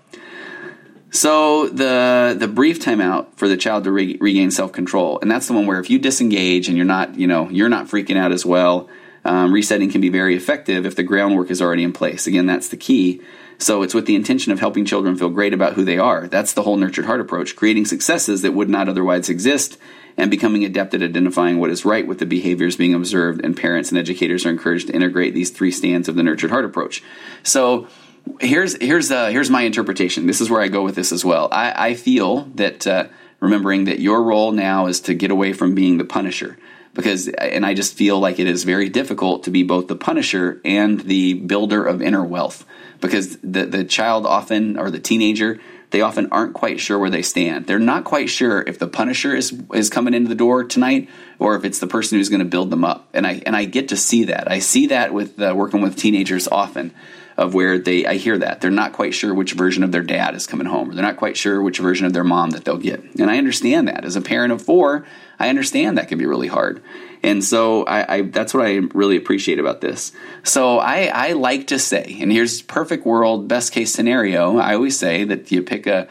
[1.10, 5.46] So the the brief timeout for the child to re- regain self control, and that's
[5.46, 8.32] the one where if you disengage and you're not, you know, you're not freaking out
[8.32, 8.88] as well,
[9.24, 12.26] um, resetting can be very effective if the groundwork is already in place.
[12.26, 13.22] Again, that's the key.
[13.58, 16.26] So it's with the intention of helping children feel great about who they are.
[16.26, 19.78] That's the whole nurtured heart approach, creating successes that would not otherwise exist
[20.16, 23.44] and becoming adept at identifying what is right with the behaviors being observed.
[23.44, 26.64] And parents and educators are encouraged to integrate these three stands of the nurtured heart
[26.64, 27.02] approach.
[27.42, 27.88] So
[28.40, 30.26] here's here's uh, here's my interpretation.
[30.26, 31.48] This is where I go with this as well.
[31.50, 33.08] I, I feel that uh,
[33.40, 36.56] remembering that your role now is to get away from being the punisher
[36.94, 40.60] because and I just feel like it is very difficult to be both the punisher
[40.64, 42.64] and the builder of inner wealth
[43.00, 45.60] because the the child often or the teenager
[45.94, 47.68] they often aren't quite sure where they stand.
[47.68, 51.54] They're not quite sure if the punisher is is coming into the door tonight or
[51.54, 53.08] if it's the person who's going to build them up.
[53.14, 54.50] And I and I get to see that.
[54.50, 56.92] I see that with uh, working with teenagers often
[57.36, 60.34] of where they I hear that they're not quite sure which version of their dad
[60.34, 62.76] is coming home or they're not quite sure which version of their mom that they'll
[62.76, 63.00] get.
[63.20, 65.06] And I understand that as a parent of 4,
[65.38, 66.82] I understand that can be really hard.
[67.22, 70.12] And so I, I, that's what I really appreciate about this.
[70.42, 74.58] So I, I like to say, and here's perfect world, best case scenario.
[74.58, 76.06] I always say that you pick a,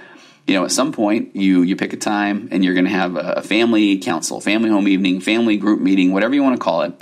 [0.48, 3.16] you know, at some point you you pick a time and you're going to have
[3.16, 6.94] a family council, family home evening, family group meeting, whatever you want to call it.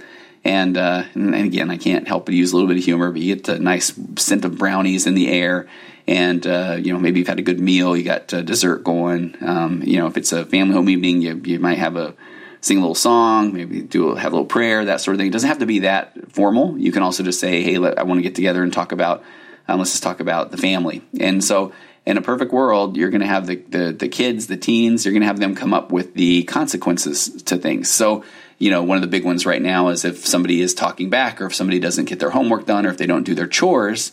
[0.43, 3.21] And, uh, and again, I can't help but use a little bit of humor, but
[3.21, 5.67] you get a nice scent of brownies in the air,
[6.07, 9.35] and uh, you know maybe you've had a good meal, you got uh, dessert going.
[9.41, 12.15] Um, you know, if it's a family home evening, you you might have a
[12.61, 15.27] sing a little song, maybe do a, have a little prayer, that sort of thing.
[15.27, 16.77] It doesn't have to be that formal.
[16.77, 19.23] You can also just say, "Hey, let, I want to get together and talk about.
[19.67, 21.73] Um, let's just talk about the family." And so,
[22.05, 25.05] in a perfect world, you're going to have the, the the kids, the teens.
[25.05, 27.89] You're going to have them come up with the consequences to things.
[27.89, 28.23] So,
[28.57, 31.41] you know, one of the big ones right now is if somebody is talking back,
[31.41, 34.11] or if somebody doesn't get their homework done, or if they don't do their chores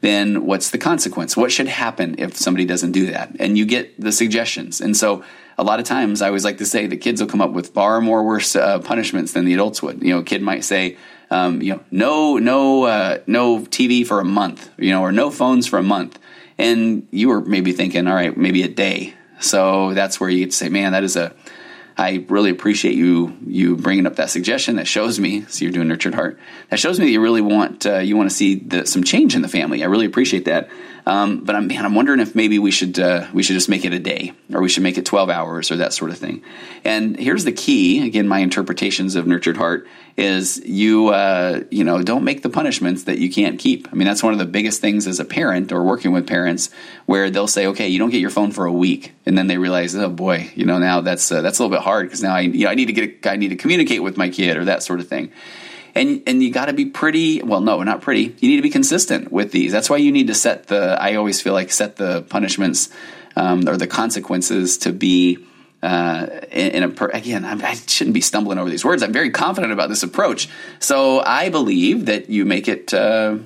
[0.00, 1.36] then what's the consequence?
[1.36, 3.36] What should happen if somebody doesn't do that?
[3.38, 4.80] And you get the suggestions.
[4.80, 5.22] And so
[5.58, 7.74] a lot of times I always like to say the kids will come up with
[7.74, 10.02] far more worse uh, punishments than the adults would.
[10.02, 10.96] You know, a kid might say,
[11.30, 15.30] um, you know, no, no, uh, no TV for a month, you know, or no
[15.30, 16.18] phones for a month.
[16.58, 19.14] And you were maybe thinking, all right, maybe a day.
[19.38, 21.34] So that's where you get to say, man, that is a,
[21.96, 24.76] I really appreciate you you bringing up that suggestion.
[24.76, 26.38] That shows me, so you're doing nurtured heart.
[26.70, 29.34] That shows me that you really want uh, you want to see the, some change
[29.34, 29.82] in the family.
[29.82, 30.70] I really appreciate that.
[31.06, 33.84] Um, but I'm man, I'm wondering if maybe we should uh, we should just make
[33.84, 36.42] it a day, or we should make it 12 hours, or that sort of thing.
[36.84, 38.06] And here's the key.
[38.06, 39.86] Again, my interpretations of nurtured heart
[40.16, 43.88] is you uh, you know don't make the punishments that you can't keep.
[43.90, 46.70] I mean, that's one of the biggest things as a parent or working with parents,
[47.06, 49.58] where they'll say, okay, you don't get your phone for a week, and then they
[49.58, 52.34] realize, oh boy, you know now that's uh, that's a little bit hard because now
[52.34, 54.56] I you know I need to get a, I need to communicate with my kid
[54.56, 55.32] or that sort of thing
[55.94, 58.34] and and you got to be pretty well no not pretty.
[58.38, 59.72] You need to be consistent with these.
[59.72, 62.90] That's why you need to set the i always feel like set the punishments
[63.36, 65.46] um, or the consequences to be
[65.82, 69.02] uh, in, a per, again I'm, i shouldn't be stumbling over these words.
[69.02, 70.48] I'm very confident about this approach.
[70.78, 73.38] So i believe that you make it uh,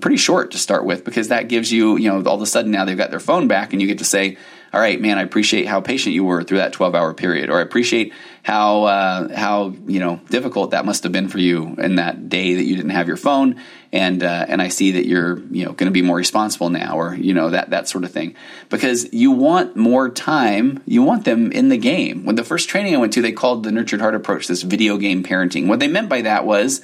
[0.00, 2.70] pretty short to start with because that gives you you know all of a sudden
[2.70, 4.36] now they've got their phone back and you get to say
[4.74, 7.58] all right, man, I appreciate how patient you were through that 12 hour period, or
[7.58, 8.12] I appreciate
[8.42, 12.54] how uh, how you know difficult that must have been for you in that day
[12.54, 13.60] that you didn't have your phone,
[13.92, 16.98] and uh, and I see that you're you know going to be more responsible now,
[16.98, 18.34] or you know that that sort of thing,
[18.68, 22.24] because you want more time, you want them in the game.
[22.24, 24.96] When the first training I went to, they called the nurtured heart approach this video
[24.96, 25.68] game parenting.
[25.68, 26.82] What they meant by that was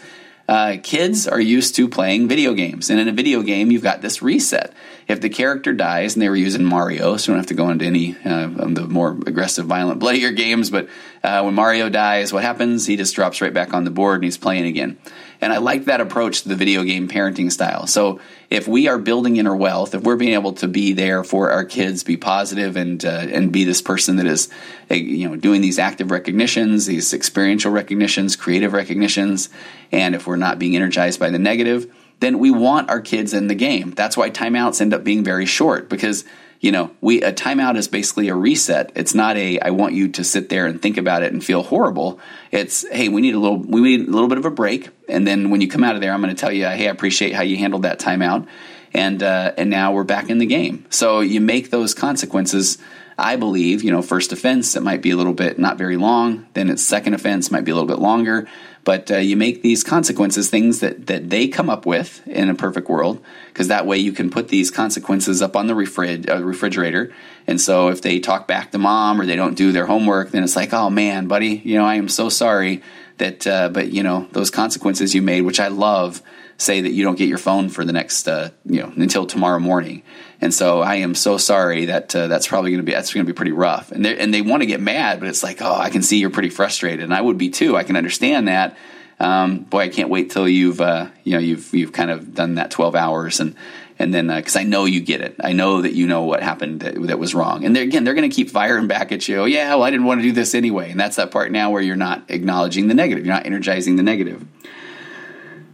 [0.50, 2.90] uh, kids are used to playing video games.
[2.90, 4.74] And in a video game, you've got this reset.
[5.06, 7.70] If the character dies, and they were using Mario, so we don't have to go
[7.70, 10.88] into any uh, of the more aggressive, violent, bloodier games, but
[11.22, 12.84] uh, when Mario dies, what happens?
[12.84, 14.98] He just drops right back on the board and he's playing again.
[15.40, 17.86] And I like that approach to the video game parenting style.
[17.86, 18.20] So
[18.50, 21.64] if we are building inner wealth, if we're being able to be there for our
[21.64, 24.48] kids, be positive, and uh, and be this person that is,
[24.90, 29.48] uh, you know, doing these active recognitions, these experiential recognitions, creative recognitions,
[29.92, 33.46] and if we're not being energized by the negative, then we want our kids in
[33.46, 33.92] the game.
[33.92, 36.24] That's why timeouts end up being very short because
[36.60, 38.92] you know, we a timeout is basically a reset.
[38.94, 41.62] It's not a I want you to sit there and think about it and feel
[41.62, 42.20] horrible.
[42.50, 45.26] It's hey, we need a little we need a little bit of a break, and
[45.26, 47.34] then when you come out of there, I'm going to tell you, hey, I appreciate
[47.34, 48.46] how you handled that timeout,
[48.92, 50.84] and uh, and now we're back in the game.
[50.90, 52.78] So you make those consequences.
[53.16, 56.46] I believe, you know, first offense, it might be a little bit not very long.
[56.54, 58.48] Then it's second offense, might be a little bit longer.
[58.82, 62.54] But uh, you make these consequences things that, that they come up with in a
[62.54, 66.42] perfect world, because that way you can put these consequences up on the refrig- uh,
[66.42, 67.12] refrigerator.
[67.46, 70.42] And so if they talk back to mom or they don't do their homework, then
[70.42, 72.82] it's like, oh man, buddy, you know, I am so sorry
[73.18, 76.22] that, uh, but you know, those consequences you made, which I love,
[76.60, 79.58] say that you don't get your phone for the next, uh, you know, until tomorrow
[79.58, 80.02] morning.
[80.40, 83.24] And so I am so sorry that uh, that's probably going to be that's going
[83.24, 83.92] to be pretty rough.
[83.92, 86.18] And they and they want to get mad, but it's like, oh, I can see
[86.18, 87.76] you're pretty frustrated, and I would be too.
[87.76, 88.76] I can understand that.
[89.18, 92.54] Um, boy, I can't wait till you've uh, you know you've you've kind of done
[92.54, 93.54] that 12 hours and
[94.00, 96.42] and then because uh, I know you get it, I know that you know what
[96.42, 97.66] happened that, that was wrong.
[97.66, 99.40] And they're, again, they're going to keep firing back at you.
[99.40, 100.90] Oh, yeah, well, I didn't want to do this anyway.
[100.90, 104.02] And that's that part now where you're not acknowledging the negative, you're not energizing the
[104.02, 104.42] negative.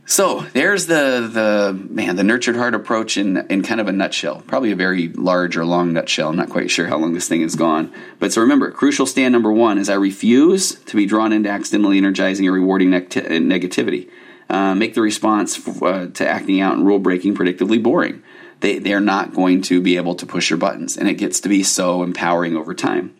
[0.09, 4.40] So there's the the man the nurtured heart approach in in kind of a nutshell.
[4.46, 6.28] Probably a very large or long nutshell.
[6.28, 7.92] I'm not quite sure how long this thing has gone.
[8.20, 11.98] But so remember, crucial stand number one is I refuse to be drawn into accidentally
[11.98, 14.09] energizing or rewarding negativity.
[14.48, 18.22] Uh, make the response uh, to acting out and rule breaking predictably boring.
[18.61, 21.48] They they're not going to be able to push your buttons, and it gets to
[21.48, 23.16] be so empowering over time.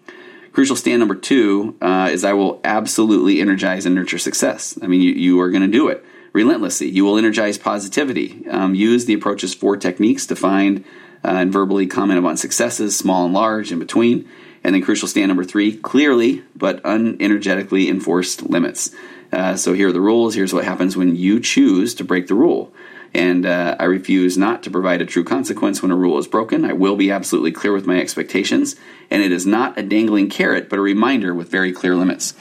[0.53, 4.79] Crucial stand number two uh, is I will absolutely energize and nurture success.
[4.81, 6.05] I mean, you, you are going to do it
[6.37, 6.89] relentlessly.
[6.89, 8.47] You will energize positivity.
[8.51, 10.85] Um, use the approach's four techniques to find
[11.25, 14.29] uh, and verbally comment about successes, small and large, in between.
[14.63, 18.91] And then crucial stand number three clearly but unenergetically enforced limits.
[19.33, 20.35] Uh, so here are the rules.
[20.35, 22.73] Here's what happens when you choose to break the rule.
[23.15, 26.67] And uh, I refuse not to provide a true consequence when a rule is broken.
[26.67, 28.77] I will be absolutely clear with my expectations.
[29.11, 32.35] And it is not a dangling carrot, but a reminder with very clear limits.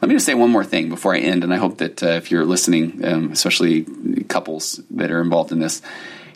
[0.00, 2.08] Let me just say one more thing before I end, and I hope that uh,
[2.08, 3.84] if you're listening, um, especially
[4.28, 5.82] couples that are involved in this,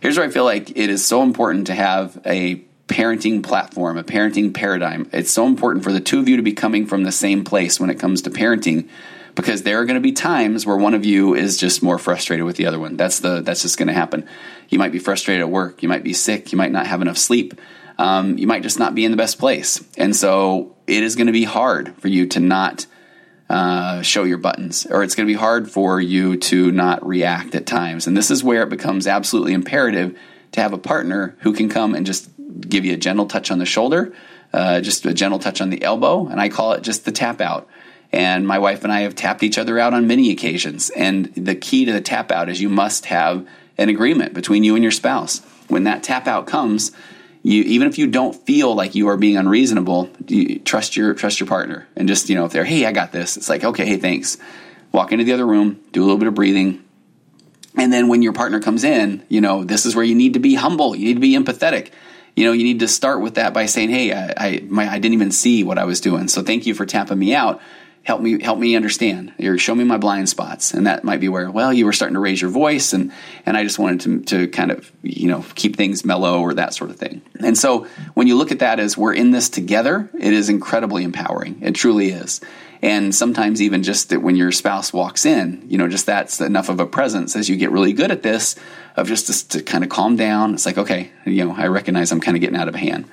[0.02, 4.04] here's where I feel like it is so important to have a parenting platform, a
[4.04, 5.08] parenting paradigm.
[5.12, 7.80] It's so important for the two of you to be coming from the same place
[7.80, 8.88] when it comes to parenting
[9.34, 12.44] because there are going to be times where one of you is just more frustrated
[12.44, 12.96] with the other one.
[12.98, 14.28] That's the that's just going to happen.
[14.68, 17.18] You might be frustrated at work, you might be sick, you might not have enough
[17.18, 17.58] sleep.
[17.96, 19.82] Um, you might just not be in the best place.
[19.96, 22.86] And so it is going to be hard for you to not
[23.48, 27.54] uh, show your buttons, or it's going to be hard for you to not react
[27.54, 28.06] at times.
[28.06, 30.18] And this is where it becomes absolutely imperative
[30.52, 32.30] to have a partner who can come and just
[32.60, 34.14] give you a gentle touch on the shoulder,
[34.52, 37.40] uh, just a gentle touch on the elbow, and I call it just the tap
[37.40, 37.68] out.
[38.12, 40.90] And my wife and I have tapped each other out on many occasions.
[40.90, 43.44] And the key to the tap out is you must have
[43.76, 45.40] an agreement between you and your spouse.
[45.66, 46.92] When that tap out comes,
[47.44, 51.38] you even if you don't feel like you are being unreasonable, you trust your trust
[51.38, 53.84] your partner and just you know if they're hey I got this, it's like okay
[53.84, 54.38] hey thanks.
[54.90, 56.82] Walk into the other room, do a little bit of breathing,
[57.76, 60.40] and then when your partner comes in, you know this is where you need to
[60.40, 60.96] be humble.
[60.96, 61.90] You need to be empathetic.
[62.34, 64.98] You know you need to start with that by saying hey I I, my, I
[64.98, 67.60] didn't even see what I was doing, so thank you for tapping me out
[68.04, 69.32] help me help me understand.
[69.42, 70.72] Or show me my blind spots.
[70.72, 73.12] And that might be where well you were starting to raise your voice and
[73.46, 76.74] and i just wanted to, to kind of you know keep things mellow or that
[76.74, 77.22] sort of thing.
[77.40, 81.02] And so when you look at that as we're in this together it is incredibly
[81.02, 81.60] empowering.
[81.62, 82.40] It truly is.
[82.82, 86.68] And sometimes even just that when your spouse walks in you know just that's enough
[86.68, 88.56] of a presence as you get really good at this
[88.96, 90.54] of just to, to kind of calm down.
[90.54, 93.08] It's like okay you know i recognize i'm kind of getting out of hand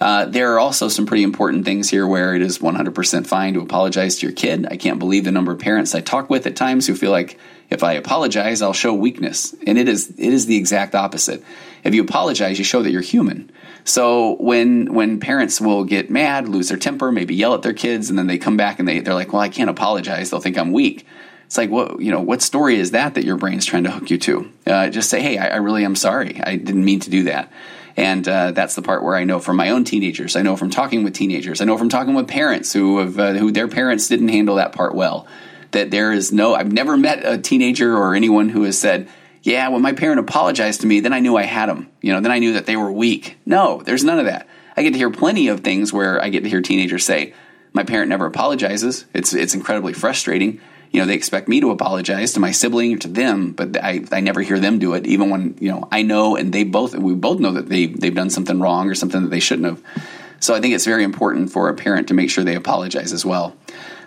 [0.00, 3.60] uh, there are also some pretty important things here where it is 100% fine to
[3.60, 4.66] apologize to your kid.
[4.70, 7.38] I can't believe the number of parents I talk with at times who feel like
[7.70, 9.54] if I apologize, I'll show weakness.
[9.66, 11.42] And it is, it is the exact opposite.
[11.84, 13.50] If you apologize, you show that you're human.
[13.84, 18.10] So when when parents will get mad, lose their temper, maybe yell at their kids,
[18.10, 20.28] and then they come back and they they're like, "Well, I can't apologize.
[20.28, 21.06] They'll think I'm weak."
[21.46, 24.10] It's like, what you know, what story is that that your brain's trying to hook
[24.10, 24.52] you to?
[24.66, 26.38] Uh, just say, "Hey, I, I, really am sorry.
[26.42, 27.50] I didn't mean to do that."
[27.98, 30.36] And uh, that's the part where I know from my own teenagers.
[30.36, 31.60] I know from talking with teenagers.
[31.60, 34.70] I know from talking with parents who have uh, who their parents didn't handle that
[34.70, 35.26] part well.
[35.72, 36.54] That there is no.
[36.54, 39.08] I've never met a teenager or anyone who has said,
[39.42, 41.90] yeah, when my parent apologized to me, then I knew I had them.
[42.00, 43.36] You know, then I knew that they were weak.
[43.44, 44.46] No, there's none of that.
[44.76, 47.34] I get to hear plenty of things where I get to hear teenagers say,
[47.72, 50.60] "My parent never apologizes." It's it's incredibly frustrating.
[50.90, 54.04] You know, they expect me to apologize to my sibling or to them, but I,
[54.10, 55.06] I never hear them do it.
[55.06, 58.14] Even when you know I know, and they both we both know that they they've
[58.14, 59.82] done something wrong or something that they shouldn't have.
[60.40, 63.24] So I think it's very important for a parent to make sure they apologize as
[63.24, 63.56] well.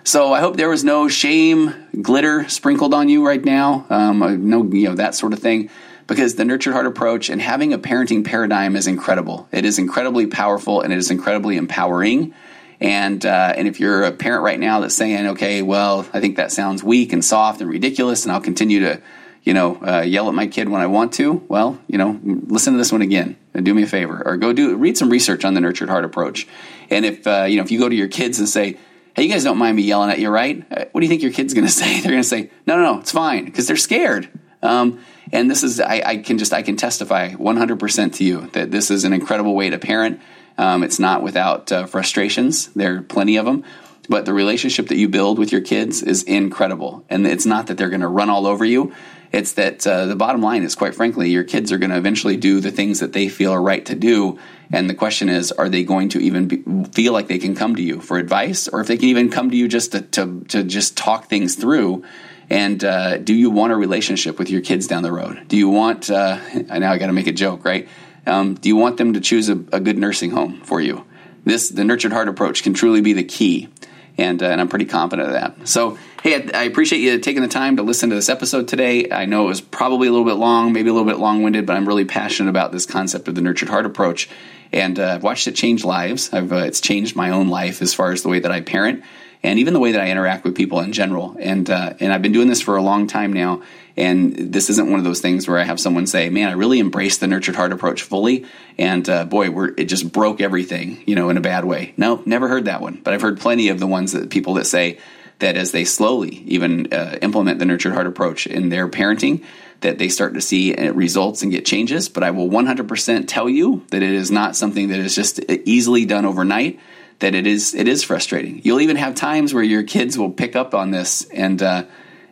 [0.03, 4.32] So I hope there was no shame, glitter sprinkled on you right now, um, uh,
[4.32, 5.69] no, you know, that sort of thing.
[6.07, 9.47] Because the nurtured heart approach and having a parenting paradigm is incredible.
[9.51, 12.34] It is incredibly powerful and it is incredibly empowering.
[12.82, 16.38] And uh, and if you're a parent right now that's saying, okay, well, I think
[16.38, 19.01] that sounds weak and soft and ridiculous, and I'll continue to,
[19.43, 21.45] you know, uh, yell at my kid when I want to.
[21.47, 24.51] Well, you know, listen to this one again and do me a favor, or go
[24.51, 26.47] do read some research on the nurtured heart approach.
[26.89, 28.79] And if uh, you know, if you go to your kids and say,
[29.15, 30.65] hey, you guys don't mind me yelling at you, right?
[30.71, 32.01] Uh, what do you think your kid's going to say?
[32.01, 34.27] They're going to say, no, no, no, it's fine because they're scared.
[34.63, 38.69] Um, and this is, I, I, can just, I can testify 100% to you that
[38.69, 40.21] this is an incredible way to parent.
[40.57, 42.67] Um, it's not without uh, frustrations.
[42.67, 43.63] There are plenty of them.
[44.09, 47.05] But the relationship that you build with your kids is incredible.
[47.09, 48.93] And it's not that they're going to run all over you.
[49.31, 52.35] It's that uh, the bottom line is, quite frankly, your kids are going to eventually
[52.35, 54.39] do the things that they feel are right to do.
[54.73, 57.75] And the question is, are they going to even be, feel like they can come
[57.75, 60.41] to you for advice, or if they can even come to you just to to,
[60.49, 62.03] to just talk things through?
[62.49, 65.47] And uh, do you want a relationship with your kids down the road?
[65.47, 66.09] Do you want?
[66.09, 66.37] Uh,
[66.69, 67.87] I now I got to make a joke, right?
[68.26, 71.05] Um, do you want them to choose a, a, good nursing home for you?
[71.43, 73.69] This the nurtured heart approach can truly be the key,
[74.17, 75.67] and uh, and I'm pretty confident of that.
[75.67, 79.09] So hey, I, I, appreciate you taking the time to listen to this episode today.
[79.09, 81.65] I know it was probably a little bit long, maybe a little bit long winded,
[81.65, 84.30] but I'm really passionate about this concept of the nurtured heart approach,
[84.72, 86.32] and uh, I've watched it change lives.
[86.32, 89.03] Uh, it's changed my own life as far as the way that I parent
[89.43, 91.36] and even the way that I interact with people in general.
[91.39, 93.61] And uh, and I've been doing this for a long time now.
[93.97, 96.79] And this isn't one of those things where I have someone say, "Man, I really
[96.79, 98.45] embraced the nurtured heart approach fully,"
[98.77, 101.93] and uh, boy, it just broke everything, you know, in a bad way.
[101.97, 104.65] No, never heard that one, but I've heard plenty of the ones that people that
[104.65, 104.97] say
[105.41, 109.43] that as they slowly even uh, implement the nurtured heart approach in their parenting,
[109.81, 112.07] that they start to see uh, results and get changes.
[112.07, 116.05] But I will 100% tell you that it is not something that is just easily
[116.05, 116.79] done overnight.
[117.19, 118.61] That it is it is frustrating.
[118.63, 121.83] You'll even have times where your kids will pick up on this and uh,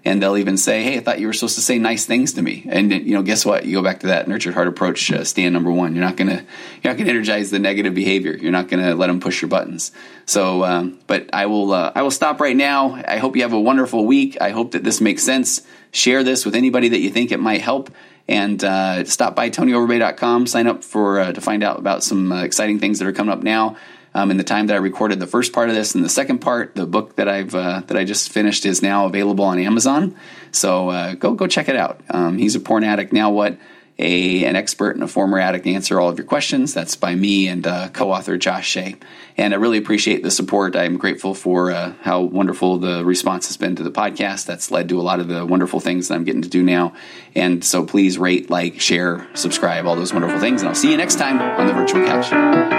[0.10, 2.42] and they'll even say, "Hey, I thought you were supposed to say nice things to
[2.42, 3.66] me." And you know, guess what?
[3.66, 5.12] You go back to that nurtured heart approach.
[5.12, 5.96] Uh, stand number one.
[5.96, 6.44] You're not gonna
[6.82, 8.36] you're not gonna energize the negative behavior.
[8.36, 9.92] You're not gonna let them push your buttons.
[10.26, 13.02] So, um, but I will uh, I will stop right now.
[13.08, 14.36] I hope you have a wonderful week.
[14.42, 15.62] I hope that this makes sense.
[15.92, 17.92] Share this with anybody that you think it might help.
[18.28, 20.48] And uh, stop by TonyOverbay.com.
[20.48, 23.34] Sign up for uh, to find out about some uh, exciting things that are coming
[23.34, 23.78] up now
[24.14, 25.96] um, in the time that I recorded the first part of this.
[25.96, 29.06] And the second part, the book that I've uh, that I just finished, is now
[29.06, 30.16] available on Amazon.
[30.52, 32.02] So uh, go go check it out.
[32.10, 33.14] Um, he's a porn addict.
[33.14, 33.58] Now what?
[34.02, 36.74] A, an expert and a former addict answer all of your questions.
[36.74, 38.96] That's by me and uh, co-author Josh Shea.
[39.36, 40.78] And I really appreciate the support.
[40.78, 44.46] I'm grateful for uh, how wonderful the response has been to the podcast.
[44.46, 46.94] That's led to a lot of the wonderful things that I'm getting to do now.
[47.36, 50.62] And so please rate, like, share, subscribe, all those wonderful things.
[50.62, 52.79] And I'll see you next time on the Virtual Couch.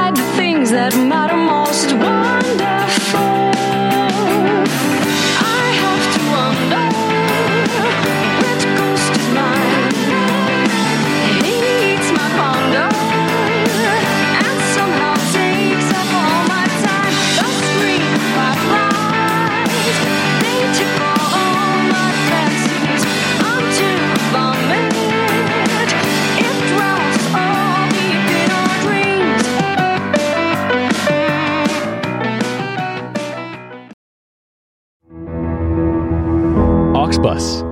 [37.11, 37.70] Talks Bus.